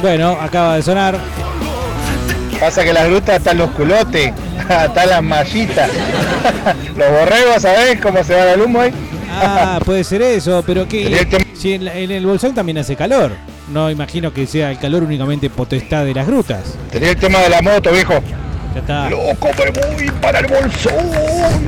[0.00, 1.18] Bueno, acaba de sonar.
[2.60, 4.32] Pasa que las grutas están los culotes,
[4.68, 5.90] están las mallitas.
[6.96, 8.92] los borregos, ¿sabés cómo se va el humo ahí?
[9.28, 13.32] Ah, puede ser eso, pero que si en, en el bolsón también hace calor.
[13.72, 16.78] No imagino que sea el calor únicamente potestad de las grutas.
[16.90, 18.14] Tenía el tema de la moto, viejo.
[18.74, 19.10] Ya está.
[19.10, 21.10] Loco, me voy para el bolsón.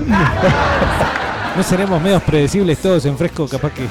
[1.56, 3.82] No seremos medios predecibles todos en fresco, capaz que.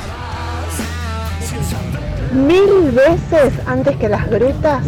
[2.34, 4.86] Mil veces antes que las grutas,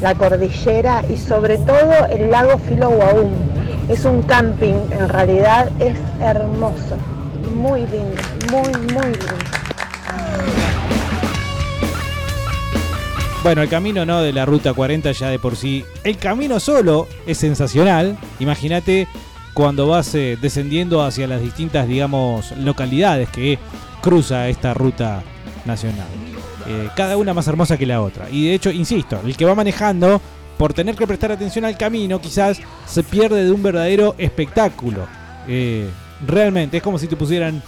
[0.00, 3.30] la cordillera y sobre todo el lago Filoguaum.
[3.90, 6.96] Es un camping, en realidad es hermoso,
[7.54, 9.52] muy lindo, muy, muy lindo.
[13.42, 15.84] Bueno, el camino no de la ruta 40 ya de por sí.
[16.04, 18.16] El camino solo es sensacional.
[18.38, 19.08] Imagínate
[19.52, 23.58] cuando vas eh, descendiendo hacia las distintas, digamos, localidades que
[24.00, 25.24] cruza esta ruta
[25.64, 26.06] nacional.
[26.68, 28.30] Eh, cada una más hermosa que la otra.
[28.30, 30.20] Y de hecho, insisto, el que va manejando,
[30.56, 35.08] por tener que prestar atención al camino, quizás se pierde de un verdadero espectáculo.
[35.48, 35.90] Eh,
[36.24, 37.60] realmente, es como si te pusieran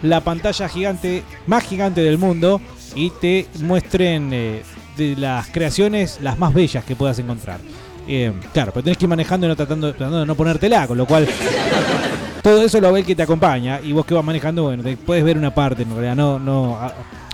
[0.00, 2.58] la pantalla gigante, más gigante del mundo,
[2.94, 4.62] y te muestren
[4.96, 7.60] de las creaciones las más bellas que puedas encontrar.
[8.08, 10.98] Eh, claro, pero tenés que ir manejando y no tratando, tratando de no ponértela, con
[10.98, 11.28] lo cual
[12.42, 14.96] todo eso lo ve el que te acompaña y vos que vas manejando, bueno, te
[14.96, 16.78] puedes ver una parte, en realidad no, no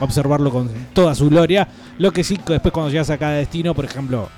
[0.00, 1.68] observarlo con toda su gloria.
[1.98, 4.28] Lo que sí, después cuando llegas a cada destino, por ejemplo,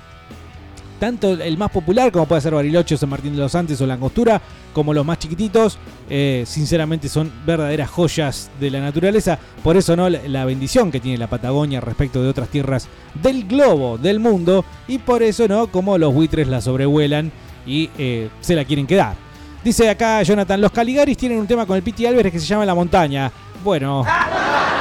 [0.99, 3.95] tanto el más popular como puede ser Bariloche, San Martín de los Andes o La
[3.95, 4.41] Angostura,
[4.73, 5.77] como los más chiquititos,
[6.09, 9.39] eh, sinceramente son verdaderas joyas de la naturaleza.
[9.63, 12.87] Por eso no la, bendición que tiene la Patagonia respecto de otras tierras
[13.21, 17.31] del globo, del mundo, y por eso no como los buitres la sobrevuelan
[17.65, 19.15] y eh, se la quieren quedar.
[19.63, 22.65] Dice acá Jonathan, los Caligaris tienen un tema con el Piti Álvarez que se llama
[22.65, 23.31] La Montaña.
[23.63, 24.05] Bueno,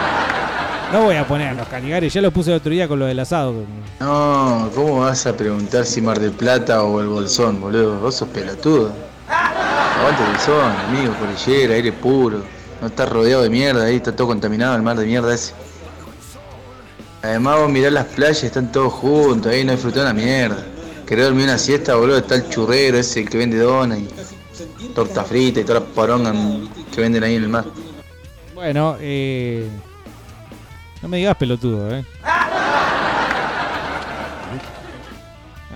[0.93, 3.19] no voy a poner los Caligaris, ya lo puse el otro día con lo del
[3.21, 3.55] asado.
[4.01, 7.99] No, ¿cómo vas a preguntar si Mar del Plata o el Bolsón, boludo?
[8.01, 8.93] Vos sos pelotudo.
[9.29, 12.43] Aguante el Bolsón, amigo, cordillera, aire puro.
[12.81, 15.53] No estás rodeado de mierda, ahí está todo contaminado el mar de mierda ese.
[17.23, 20.65] Además vos mirás las playas, están todos juntos, ahí no disfrutás una mierda.
[21.05, 24.09] Querés dormir una siesta, boludo, está el churrero ese que vende dona y
[24.95, 26.33] torta frita y toda la poronga
[26.95, 27.65] que venden ahí en el mar.
[28.55, 29.69] Bueno, eh,
[31.03, 32.05] no me digas pelotudo, ¿eh?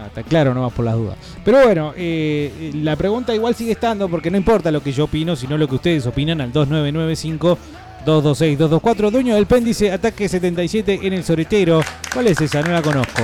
[0.03, 1.17] Ah, está claro, no vas por las dudas.
[1.45, 5.37] Pero bueno, eh, la pregunta igual sigue estando porque no importa lo que yo opino,
[5.37, 7.59] sino lo que ustedes opinan al 2995
[8.05, 9.11] 226 224.
[9.13, 11.83] Dueño del pen dice ataque 77 en el soretero.
[12.13, 12.63] ¿Cuál es esa?
[12.63, 13.23] No la conozco.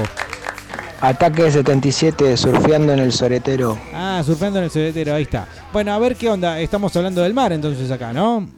[1.00, 3.78] Ataque 77, surfeando en el soretero.
[3.92, 5.48] Ah, surfeando en el soretero, ahí está.
[5.72, 6.60] Bueno, a ver qué onda.
[6.60, 8.48] Estamos hablando del mar entonces acá, ¿no?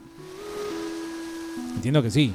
[1.75, 2.33] Entiendo que sí.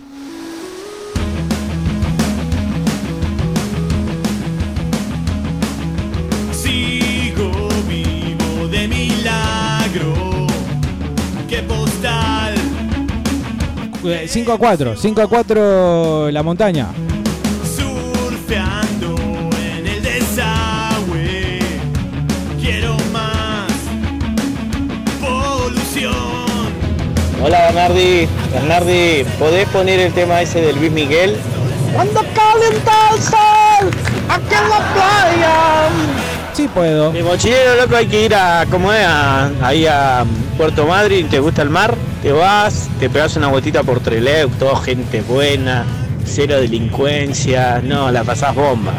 [14.26, 16.86] 5 a 4, 5 a 4 la montaña.
[17.76, 19.14] Surfeando
[19.76, 21.58] en el desagüe.
[22.60, 23.66] Quiero más
[25.20, 26.14] polución.
[27.42, 31.36] Hola Bernardi, Bernardi, ¿podés poner el tema ese de Luis Miguel?
[31.94, 33.90] Cuando calienta el sol,
[34.28, 35.88] aquí en la playa.
[36.52, 37.12] Sí puedo.
[37.12, 39.04] Mi mochilero loco hay que ir a, ¿cómo es?
[39.04, 40.24] A- ahí a
[40.56, 41.94] Puerto Madryn, ¿te gusta el mar?
[42.27, 45.85] Te vas, te pegas una vueltita por Trelew, toda gente buena,
[46.24, 48.94] cero delincuencia, no, la pasás bomba.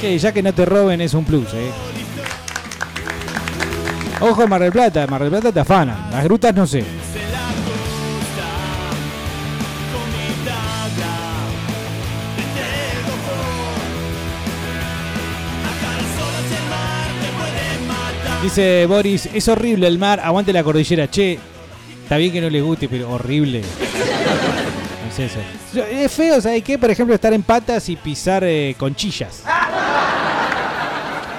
[0.00, 1.72] Sí, ya que no te roben es un plus, eh.
[4.20, 6.08] Ojo Mar del Plata, Mar del Plata te afanan.
[6.12, 6.84] Las grutas no sé.
[18.42, 21.08] Dice Boris, es horrible el mar, aguante la cordillera.
[21.10, 21.38] Che,
[22.10, 23.62] Está bien que no les guste, pero horrible.
[25.06, 25.40] No sé eso.
[25.90, 26.78] Es feo, ¿sabes qué?
[26.78, 29.42] Por ejemplo, estar en patas y pisar eh, conchillas.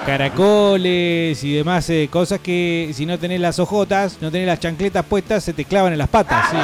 [0.05, 5.05] Caracoles y demás eh, cosas que si no tenés las ojotas, no tenés las chancletas
[5.05, 6.57] puestas, se te clavan en las patas, sí.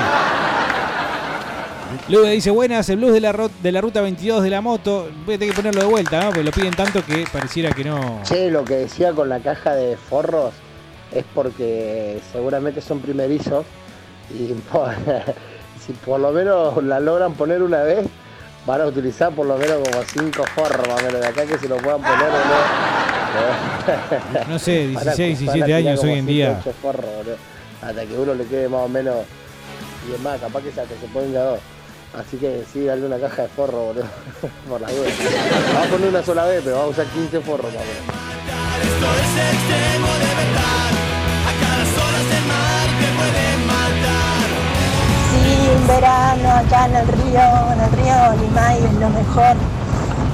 [2.10, 5.10] Luego dice, buenas, el blues de la, ro- de la ruta 22 de la moto.
[5.26, 6.28] Voy a tener que ponerlo de vuelta, ¿no?
[6.28, 8.22] Porque lo piden tanto que pareciera que no...
[8.24, 10.54] Che, lo que decía con la caja de forros
[11.12, 13.66] es porque seguramente son primerizos
[14.34, 14.94] y por-
[15.86, 18.06] si por lo menos la logran poner una vez,
[18.66, 21.58] van a utilizar por lo menos como cinco forros más o menos de acá que
[21.58, 22.40] se lo puedan poner o
[24.48, 24.54] no.
[24.54, 26.58] No sé, Van a- 16, van a 17 tirar años hoy en día.
[26.62, 27.06] ocho forros,
[27.82, 29.16] hasta que uno le quede más o menos
[30.10, 31.60] y es más, capaz que hasta se ponga dos.
[32.16, 34.06] Así que sí, dale una caja de forro, boludo,
[34.70, 35.10] por la duda.
[35.74, 39.18] Vamos a poner una sola vez, pero vamos a usar 15 forros más o menos.
[45.32, 47.42] Sí, un verano acá en el río,
[47.74, 49.56] en el río Limay es lo mejor.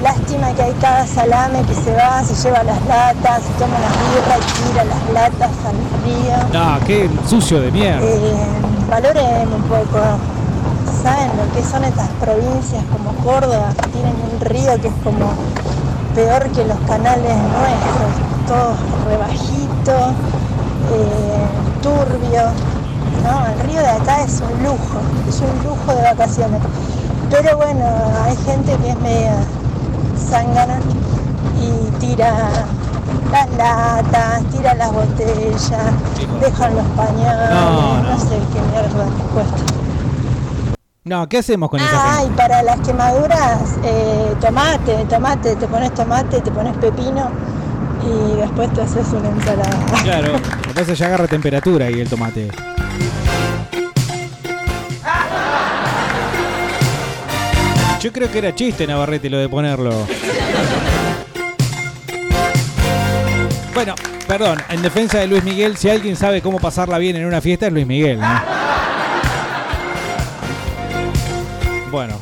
[0.02, 3.90] Lástima que hay cada salame que se va, se lleva las latas, se toma la
[3.90, 6.38] birra y tira las latas al río.
[6.60, 8.06] No, qué sucio de mierda.
[8.06, 8.34] Eh,
[8.90, 10.00] valoren un poco,
[11.04, 13.74] ¿saben lo que son estas provincias como Córdoba?
[13.82, 15.28] que Tienen un río que es como
[16.16, 18.76] peor que los canales nuestros, todo
[19.10, 19.92] rebajito,
[20.94, 21.46] eh,
[21.82, 22.44] turbio.
[23.24, 26.62] No, el río de acá es un lujo, es un lujo de vacaciones.
[27.30, 27.86] Pero bueno,
[28.26, 29.34] hay gente que es media
[30.30, 30.80] zángana
[31.60, 32.34] y tira
[33.32, 35.94] las latas, tira las botellas,
[36.42, 38.20] dejan los pañales, No, no, no.
[38.20, 39.83] sé qué mierda cuesta.
[41.06, 42.34] No, ¿qué hacemos con esa Ah, gente?
[42.34, 47.30] y para las quemaduras, eh, tomate, tomate, te pones tomate, te pones pepino
[48.06, 49.86] y después te haces una ensalada.
[50.04, 52.50] Claro, lo que pasa es que ya agarra temperatura ahí el tomate.
[58.00, 59.92] Yo creo que era chiste, Navarrete, lo de ponerlo.
[63.74, 63.96] Bueno,
[64.28, 67.68] perdón, en defensa de Luis Miguel, si alguien sabe cómo pasarla bien en una fiesta
[67.68, 68.63] es Luis Miguel, ¿no?
[71.94, 72.20] Bueno,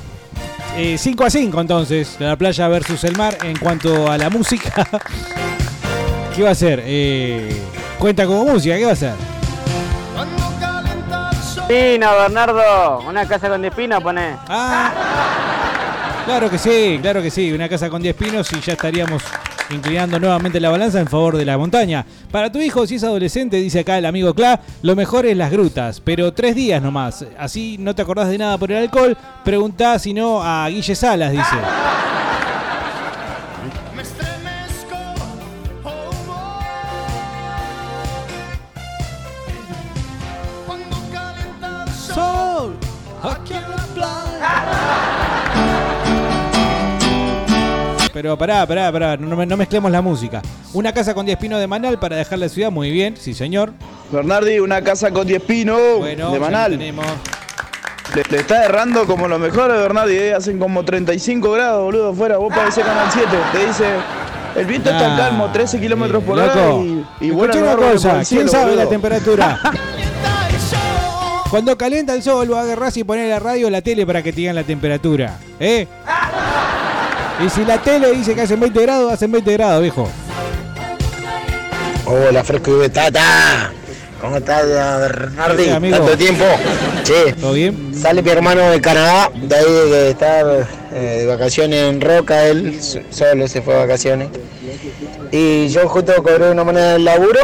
[0.98, 4.86] 5 a 5 entonces, la playa versus el mar en cuanto a la música.
[6.36, 6.84] ¿Qué va a hacer?
[6.84, 7.58] Eh,
[7.98, 9.14] cuenta como música, ¿qué va a hacer?
[11.70, 14.36] Pino, Bernardo, una casa con espina pone.
[14.50, 14.92] Ah,
[16.26, 19.24] claro que sí, claro que sí, una casa con 10 pinos y ya estaríamos
[19.74, 22.06] inclinando nuevamente la balanza en favor de la montaña.
[22.32, 25.52] Para tu hijo, si es adolescente, dice acá el amigo Cla, lo mejor es las
[25.52, 27.26] grutas, pero tres días nomás.
[27.38, 29.18] Así no te acordás de nada por el alcohol.
[29.44, 31.56] Preguntá si no a Guille Salas, dice.
[48.22, 50.44] Pero pará, pará, pará, no, no mezclemos la música.
[50.74, 53.74] Una casa con 10 pinos de Manal para dejar la ciudad muy bien, sí señor.
[54.12, 56.74] Bernardi, una casa con 10 pinos Bueno, de Manal.
[56.74, 57.06] lo tenemos.
[58.14, 60.16] Le, le está errando como los mejores, Bernardi.
[60.16, 62.38] eh, Hacen como 35 grados, boludo, afuera.
[62.38, 63.28] Vos parecés Canal 7.
[63.54, 63.86] Te dice,
[64.56, 66.52] el viento está Nah, calmo, 13 kilómetros por loco.
[66.52, 66.84] hora
[67.20, 68.84] y, y los una cosa, ¿quién sabe boludo.
[68.84, 69.60] la temperatura?
[71.50, 74.32] Cuando calienta el sol, vos agarrás y ponés la radio o la tele para que
[74.32, 75.38] te digan la temperatura.
[75.60, 75.86] ¿Eh?
[77.46, 80.08] Y si la tele dice que hacen 20 grados, hacen 20 grados, viejo.
[82.06, 83.72] Hola, Fresco y Betata.
[84.20, 85.64] ¿Cómo estás, Bernardi?
[85.64, 85.98] Sí, amigo.
[85.98, 86.44] Tanto tiempo.
[87.04, 87.92] Che, ¿Todo bien?
[88.00, 92.78] sale mi hermano de Canadá, de ahí de estar eh, de vacaciones en Roca, él
[92.82, 94.30] so- solo se fue de vacaciones.
[95.32, 97.40] Y yo justo cobré una moneda del laburo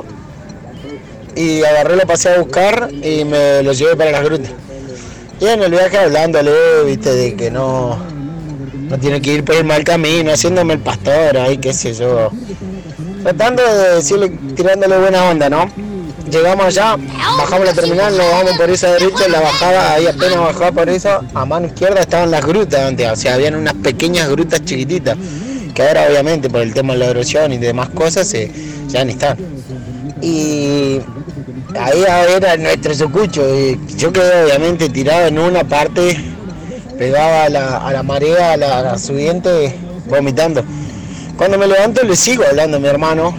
[1.35, 4.51] y agarré, lo pasé a buscar y me lo llevé para las grutas.
[5.39, 6.51] Y en el viaje hablándole,
[6.85, 7.97] viste, de que no,
[8.89, 12.31] no tiene que ir por el mal camino, haciéndome el pastor ahí, qué sé yo.
[13.23, 15.69] Tratando de decirle, tirándole buena onda, ¿no?
[16.31, 16.97] Llegamos allá,
[17.37, 21.21] bajamos la terminal, nos vamos por esa derecha, la bajada, ahí apenas bajaba por eso,
[21.33, 25.17] a mano izquierda estaban las grutas, o sea, habían unas pequeñas grutas chiquititas,
[25.73, 28.51] que ahora obviamente por el tema de la erosión y demás cosas eh,
[28.89, 29.37] ya ni están.
[30.21, 30.99] Y
[31.79, 32.03] ahí
[32.35, 36.17] era nuestro sucucho, y yo quedé obviamente tirado en una parte,
[36.97, 39.75] pegaba a la, a la marea, a la, subiente,
[40.09, 40.63] vomitando.
[41.37, 43.35] Cuando me levanto le sigo hablando a mi hermano,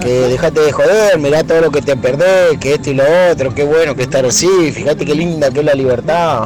[0.00, 3.54] que dejate de joder, mirá todo lo que te perdés, que esto y lo otro,
[3.54, 6.44] qué bueno que estar así, fíjate qué linda que es la libertad,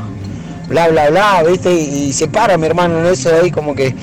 [0.68, 3.94] bla bla bla, viste, y, se para mi hermano en eso ahí como que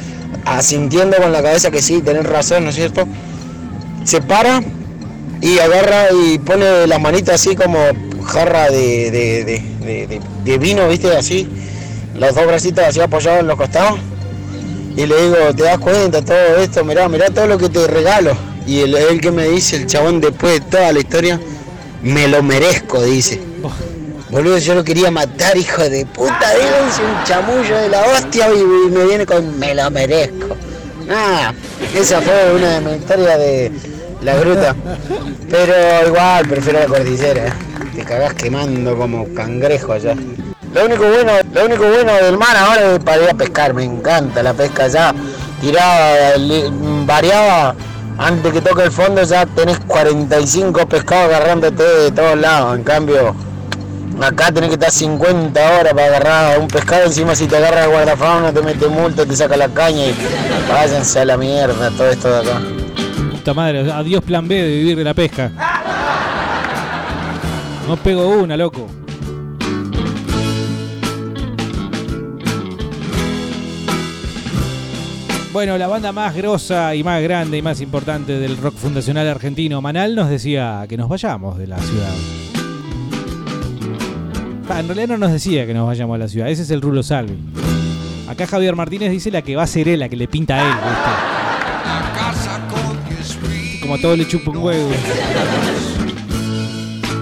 [0.46, 3.08] asintiendo con la cabeza que sí, tenés razón, ¿no es cierto?
[4.04, 4.62] Se para
[5.42, 7.80] y agarra y pone las manitas así como
[8.26, 11.48] jarra de- de- de vino, viste, así,
[12.20, 14.00] los dos bracitos así apoyados en los costados.
[14.96, 16.84] Y le digo, ¿te das cuenta todo esto?
[16.84, 18.36] Mirá, mirá todo lo que te regalo.
[18.68, 21.40] Y el, que me dice, el chabón después de toda la historia,
[22.04, 23.40] me lo merezco, dice.
[24.30, 28.92] Boludo, yo lo quería matar, hijo de puta, digo, un chamullo de la hostia y,
[28.92, 30.56] me viene con me lo merezco.
[31.08, 31.56] Nada,
[31.96, 33.72] esa fue una de mis historias de
[34.22, 34.76] la gruta.
[35.50, 35.74] Pero
[36.08, 37.54] igual, prefiero la cordillera, eh.
[37.96, 40.16] te cagás quemando como cangrejo allá.
[40.74, 43.84] Lo único bueno, lo único bueno del mar ahora es para ir a pescar, me
[43.84, 45.14] encanta la pesca allá.
[45.62, 46.34] Tiraba,
[47.06, 47.76] variaba,
[48.18, 52.78] antes que toque el fondo ya tenés 45 pescados agarrándote de todos lados.
[52.78, 53.36] En cambio,
[54.22, 57.06] acá tenés que estar 50 horas para agarrar un pescado.
[57.06, 60.16] Encima si te agarra el guardafauna te mete multa, te saca la caña y
[60.70, 62.62] váyanse a la mierda todo esto de acá.
[63.32, 65.52] Puta madre, adiós plan B de vivir de la pesca.
[67.88, 68.88] No pego una, loco.
[75.52, 79.82] Bueno, la banda más grosa y más grande y más importante del rock fundacional argentino,
[79.82, 82.14] Manal, nos decía que nos vayamos de la ciudad.
[84.70, 86.82] Ah, en realidad no nos decía que nos vayamos a la ciudad, ese es el
[86.82, 87.36] Rulo Salvi.
[88.28, 90.62] Acá Javier Martínez dice la que va a ser él, la que le pinta a
[90.62, 91.10] él, ¿viste?
[93.82, 94.92] Como a todo le chupa un huevo.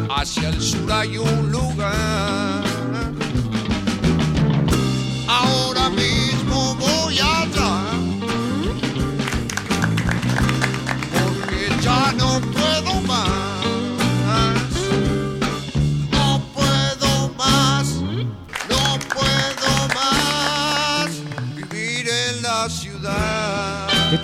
[0.09, 1.49] Hacia el sur hay un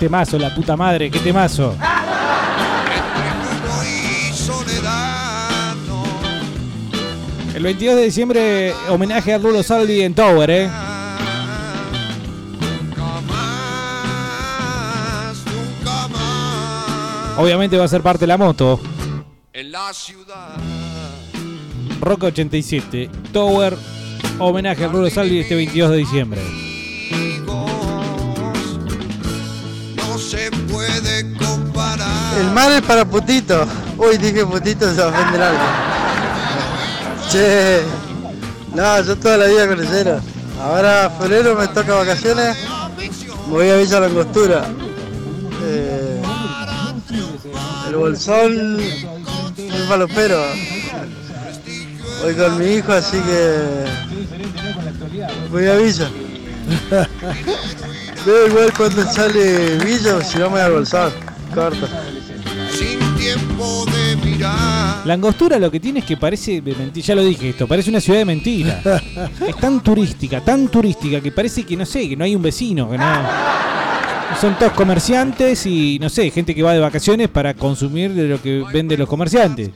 [0.04, 1.74] temazo, la puta madre, qué temazo.
[7.54, 10.70] El 22 de diciembre, homenaje a Rulo Salvi en Tower, ¿eh?
[17.38, 18.78] Obviamente va a ser parte de la moto.
[19.54, 20.56] En la ciudad.
[22.02, 23.74] Rock 87, Tower,
[24.38, 26.63] homenaje a Rulo Salvi este 22 de diciembre.
[30.74, 32.38] Puede comparar.
[32.38, 33.66] El mar es para putito.
[33.96, 35.64] Uy, dije putito, se va a ofender algo.
[37.30, 37.82] Che,
[38.74, 40.20] no, yo toda la vida crucero.
[40.60, 42.56] Ahora febrero me toca vacaciones,
[43.46, 44.64] me voy a Villa Langostura.
[45.62, 46.22] Eh,
[47.88, 50.42] el bolsón es falopero.
[52.22, 53.84] Voy con mi hijo, así que
[55.50, 56.08] voy a Villa.
[58.26, 61.12] Veo igual cuando sale Villa si no me voy al bolsón.
[61.54, 61.86] Corto.
[62.70, 65.04] Sin tiempo de mirar.
[65.04, 67.90] La angostura lo que tiene es que parece de mentira, ya lo dije esto, parece
[67.90, 68.80] una ciudad de mentira.
[69.46, 72.90] es tan turística, tan turística que parece que no sé, que no hay un vecino,
[72.90, 73.04] que no.
[74.40, 78.40] Son todos comerciantes y no sé, gente que va de vacaciones para consumir de lo
[78.40, 79.70] que venden los comerciantes.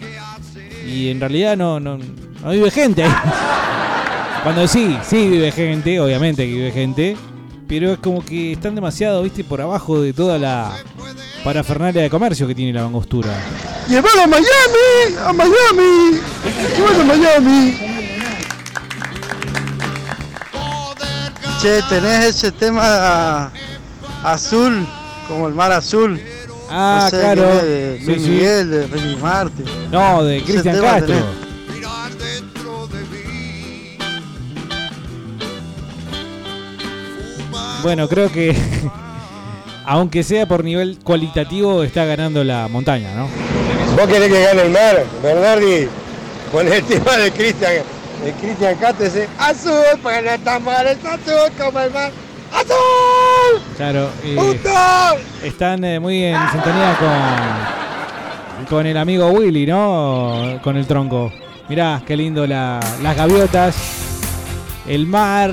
[0.86, 3.12] Y en realidad no, no, no vive gente ahí.
[4.42, 7.16] Cuando sí, sí vive gente, obviamente que vive gente,
[7.68, 10.72] pero es como que están demasiado, viste, por abajo de toda la
[11.44, 13.28] parafernalia de comercio que tiene la angostura.
[13.88, 15.16] ¡Llévalo a Miami!
[15.24, 16.20] ¡A Miami!
[16.76, 17.78] ¡Llévalo a Miami!
[21.60, 23.50] Che, tenés ese tema
[24.22, 24.86] azul,
[25.26, 26.20] como el mar azul.
[26.70, 27.42] Ah, No sé, claro.
[27.42, 28.28] De Sí, Luis sí.
[28.30, 29.64] Miguel, de Ricky Martin.
[29.90, 31.06] No, de Cristian Castro.
[31.06, 31.24] tenés.
[37.82, 38.54] Bueno, creo que
[39.86, 43.28] aunque sea por nivel cualitativo está ganando la montaña, ¿no?
[43.96, 45.88] ¿Vos querés que gane el mar, Bernardi?
[46.52, 47.72] Con el tema de Cristian,
[48.24, 52.10] de Cristian Castro ese azul, porque no está mal, es azul como el mar.
[52.52, 53.62] ¡Azul!
[53.76, 54.08] Claro.
[54.24, 54.60] eh,
[55.44, 60.58] están eh, muy en sintonía con con el amigo Willy, ¿no?
[60.64, 61.32] Con el tronco.
[61.68, 63.76] Mirá, qué lindo la- las gaviotas,
[64.86, 65.52] el mar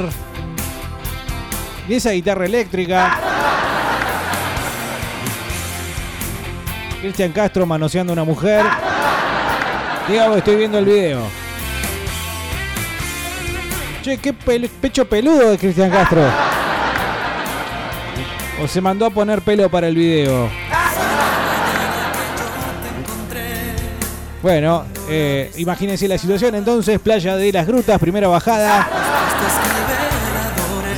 [1.88, 3.20] y esa guitarra eléctrica.
[7.02, 8.66] Cristian Castro manoseando a una mujer.
[10.08, 11.22] Digamos, estoy viendo el video.
[14.02, 16.22] Che, qué pecho peludo de Cristian Castro.
[18.64, 20.50] O se mandó a poner pelo para el video.
[24.42, 28.88] Bueno, eh, imagínense la situación entonces, playa de las grutas, primera bajada.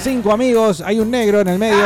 [0.09, 1.84] Cinco amigos, hay un negro en el medio.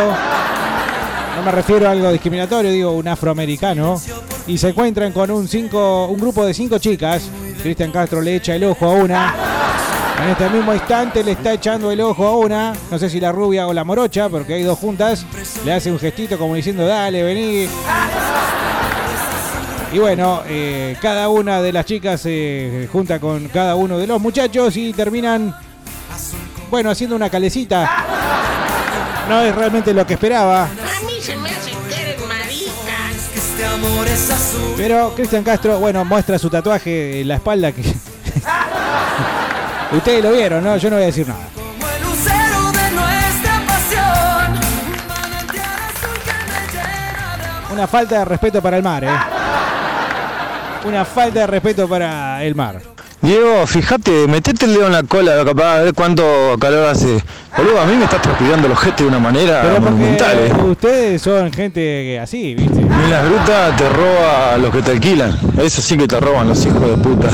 [1.35, 3.99] No me refiero a algo discriminatorio, digo un afroamericano.
[4.45, 7.23] Y se encuentran con un, cinco, un grupo de cinco chicas.
[7.63, 9.35] Cristian Castro le echa el ojo a una.
[10.21, 12.73] En este mismo instante le está echando el ojo a una.
[12.91, 15.25] No sé si la rubia o la morocha, porque hay dos juntas.
[15.65, 17.67] Le hace un gestito como diciendo, dale, vení.
[19.93, 24.21] Y bueno, eh, cada una de las chicas se junta con cada uno de los
[24.21, 25.55] muchachos y terminan,
[26.71, 28.05] bueno, haciendo una calecita.
[29.27, 30.63] No es realmente lo que esperaba.
[30.63, 30.67] A
[31.05, 33.11] mí se me hace que eres marica.
[33.35, 34.73] Este amor es azul.
[34.77, 37.81] Pero Cristian Castro, bueno, muestra su tatuaje en la espalda que...
[39.91, 40.77] Ustedes lo vieron, ¿no?
[40.77, 41.41] Yo no voy a decir nada.
[47.71, 49.09] Una falta de respeto para el mar, ¿eh?
[50.85, 52.81] Una falta de respeto para el mar.
[53.21, 56.23] Diego, fíjate, metete el dedo en la cola, capaz, a ver cuánto
[56.59, 57.23] calor hace.
[57.55, 60.53] Boludo, a mí me estás transpirando los ojete de una manera Pero monumental, eh.
[60.63, 62.79] ustedes son gente así, ¿viste?
[62.79, 65.37] En las grutas te roba los que te alquilan.
[65.61, 67.29] Eso sí que te roban los hijos de puta.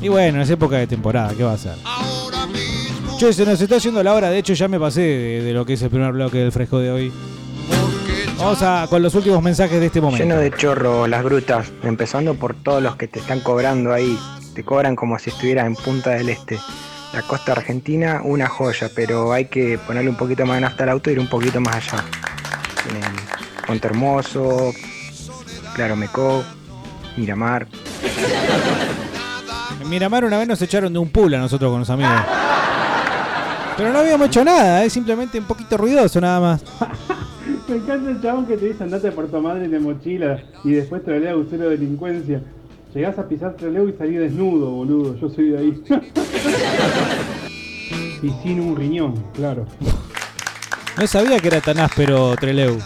[0.00, 1.74] Y bueno, es época de temporada, ¿qué va a hacer?
[3.18, 5.66] Che, se nos está haciendo la hora, de hecho ya me pasé de, de lo
[5.66, 7.12] que es el primer bloque del fresco de hoy.
[8.38, 10.24] Vamos a con los últimos mensajes de este momento.
[10.24, 14.18] Lleno de chorro las grutas, empezando por todos los que te están cobrando ahí.
[14.54, 16.58] Te cobran como si estuvieras en Punta del Este.
[17.12, 20.90] La costa argentina, una joya, pero hay que ponerle un poquito más de nafta al
[20.90, 22.04] auto y ir un poquito más allá.
[22.84, 23.10] Tienen
[23.66, 24.72] Puente Hermoso,
[25.74, 26.42] Claro Mecó,
[27.16, 27.66] Miramar.
[29.80, 32.12] En Miramar una vez nos echaron de un pool a nosotros con los amigos.
[33.76, 36.64] Pero no habíamos hecho nada, es simplemente un poquito ruidoso nada más.
[37.68, 41.04] Me encanta el chabón que te dice andate a Puerto Madryn de mochila y después
[41.04, 42.42] trolea cero de delincuencia.
[42.94, 45.16] Llegás a pisar troleo y salís desnudo, boludo.
[45.16, 45.82] Yo soy de ahí.
[48.22, 49.66] y sin un riñón, claro.
[50.98, 52.78] No sabía que era tan áspero Treleu.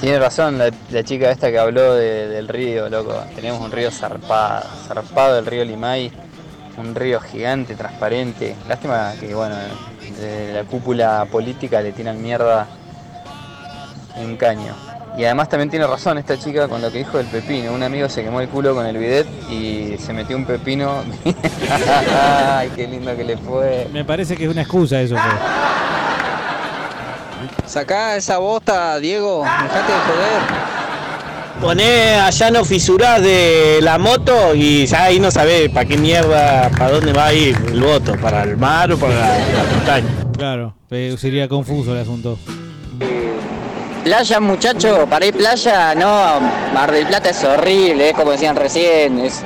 [0.00, 3.14] Tiene razón la, la chica esta que habló de- del río, loco.
[3.36, 6.10] Tenemos un río zarpado, zarpado el río Limay,
[6.78, 8.56] un río gigante, transparente.
[8.68, 9.54] Lástima que, bueno,
[10.18, 12.66] de la cúpula política le tiran mierda
[14.16, 14.74] un caño.
[15.16, 17.72] Y además también tiene razón esta chica con lo que dijo del pepino.
[17.72, 21.02] Un amigo se quemó el culo con el bidet y se metió un pepino.
[22.22, 23.88] Ay, qué lindo que le fue.
[23.92, 25.14] Me parece que es una excusa eso.
[25.14, 25.26] pues.
[27.70, 29.42] Sacá esa bosta, Diego.
[29.42, 30.42] Dejate de joder.
[31.60, 36.70] Poné allá no fisurás de la moto y ya ahí no sabés para qué mierda,
[36.70, 40.08] para dónde va a ir el voto, para el mar o para la, la montaña.
[40.36, 40.74] Claro,
[41.18, 42.36] sería confuso el asunto.
[44.04, 46.40] Playa, muchacho, para ir playa, no,
[46.74, 49.42] Mar del Plata es horrible, es como decían recién, es-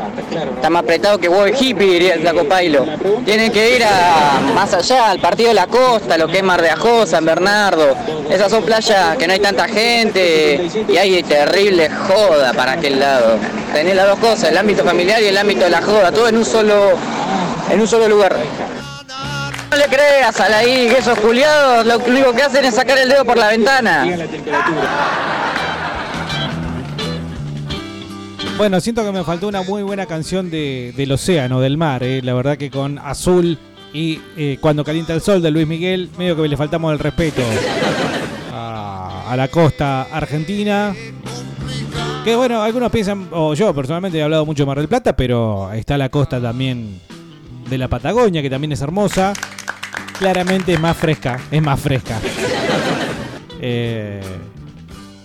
[0.54, 2.22] está más apretado que World Hippie, diría el.
[3.26, 6.62] Tienen que ir a más allá, al partido de la costa, lo que es Mar
[6.62, 7.94] de Ajó, San Bernardo.
[8.30, 13.36] Esas son playas que no hay tanta gente y hay terrible joda para aquel lado.
[13.74, 16.36] Tenés las dos cosas, el ámbito familiar y el ámbito de la joda, todo en
[16.38, 16.92] un solo,
[17.70, 18.34] en un solo lugar.
[19.76, 22.96] No le creas a la I, que esos culiados lo único que hacen es sacar
[22.96, 24.06] el dedo por la ventana.
[28.56, 32.02] Bueno, siento que me faltó una muy buena canción de, del océano, del mar.
[32.02, 32.22] eh.
[32.22, 33.58] La verdad que con Azul
[33.92, 37.42] y eh, Cuando calienta el sol de Luis Miguel, medio que le faltamos el respeto
[38.54, 40.94] a, a la costa argentina.
[42.24, 45.70] Que bueno, algunos piensan, o yo personalmente he hablado mucho de Mar del Plata, pero
[45.74, 46.98] está la costa también
[47.68, 49.34] de la Patagonia, que también es hermosa.
[50.18, 52.18] Claramente es más fresca, es más fresca.
[53.60, 54.20] Eh,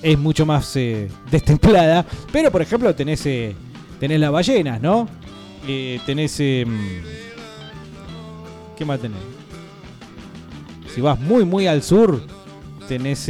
[0.02, 2.06] es mucho más eh, destemplada.
[2.32, 3.56] Pero, por ejemplo, tenés, eh,
[4.00, 5.08] tenés las ballenas, ¿no?
[5.68, 6.40] Eh, tenés...
[6.40, 6.66] eh,
[8.78, 9.20] ¿Qué más tenés?
[10.94, 12.22] Si vas muy, muy al sur,
[12.88, 13.30] tenés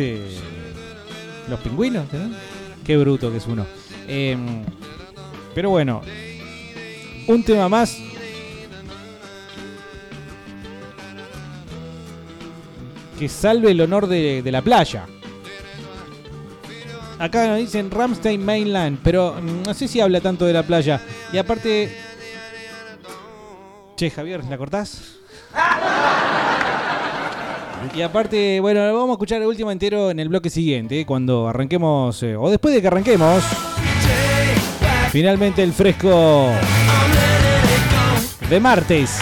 [1.47, 2.05] los pingüinos.
[2.83, 3.65] Qué bruto que es uno.
[4.07, 4.35] Eh,
[5.53, 6.01] pero bueno,
[7.27, 7.97] un tema más.
[13.21, 15.05] Que salve el honor de, la playa.
[17.19, 20.99] Acá nos dicen Ramstein Mainland, pero mm, no sé si habla tanto de la playa.
[21.31, 21.95] Y aparte.
[23.95, 25.19] Che, Javier, ¿la cortás?
[27.93, 32.23] Y aparte, bueno, vamos a escuchar el último entero en el bloque siguiente, cuando arranquemos,
[32.23, 33.43] eh, o después de que arranquemos.
[35.11, 36.49] Finalmente el fresco
[38.49, 39.19] de martes.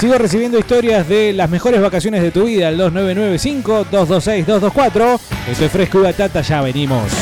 [0.00, 5.20] Sigo recibiendo historias de las mejores vacaciones de tu vida al 2995-226-224.
[5.46, 7.12] Esto es Fresco y Batata, ya venimos.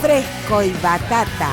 [0.00, 1.50] Fresco y batata.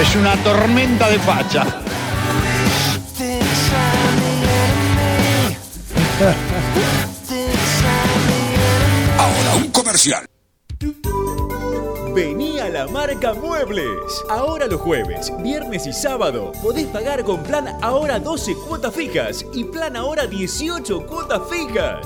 [0.00, 1.66] Es una tormenta de facha.
[9.18, 10.24] Ahora un comercial.
[12.14, 14.24] Vení la marca Muebles.
[14.30, 19.64] Ahora los jueves, viernes y sábado podés pagar con plan ahora 12 cuotas fijas y
[19.64, 22.00] plan ahora 18 cuotas fijas.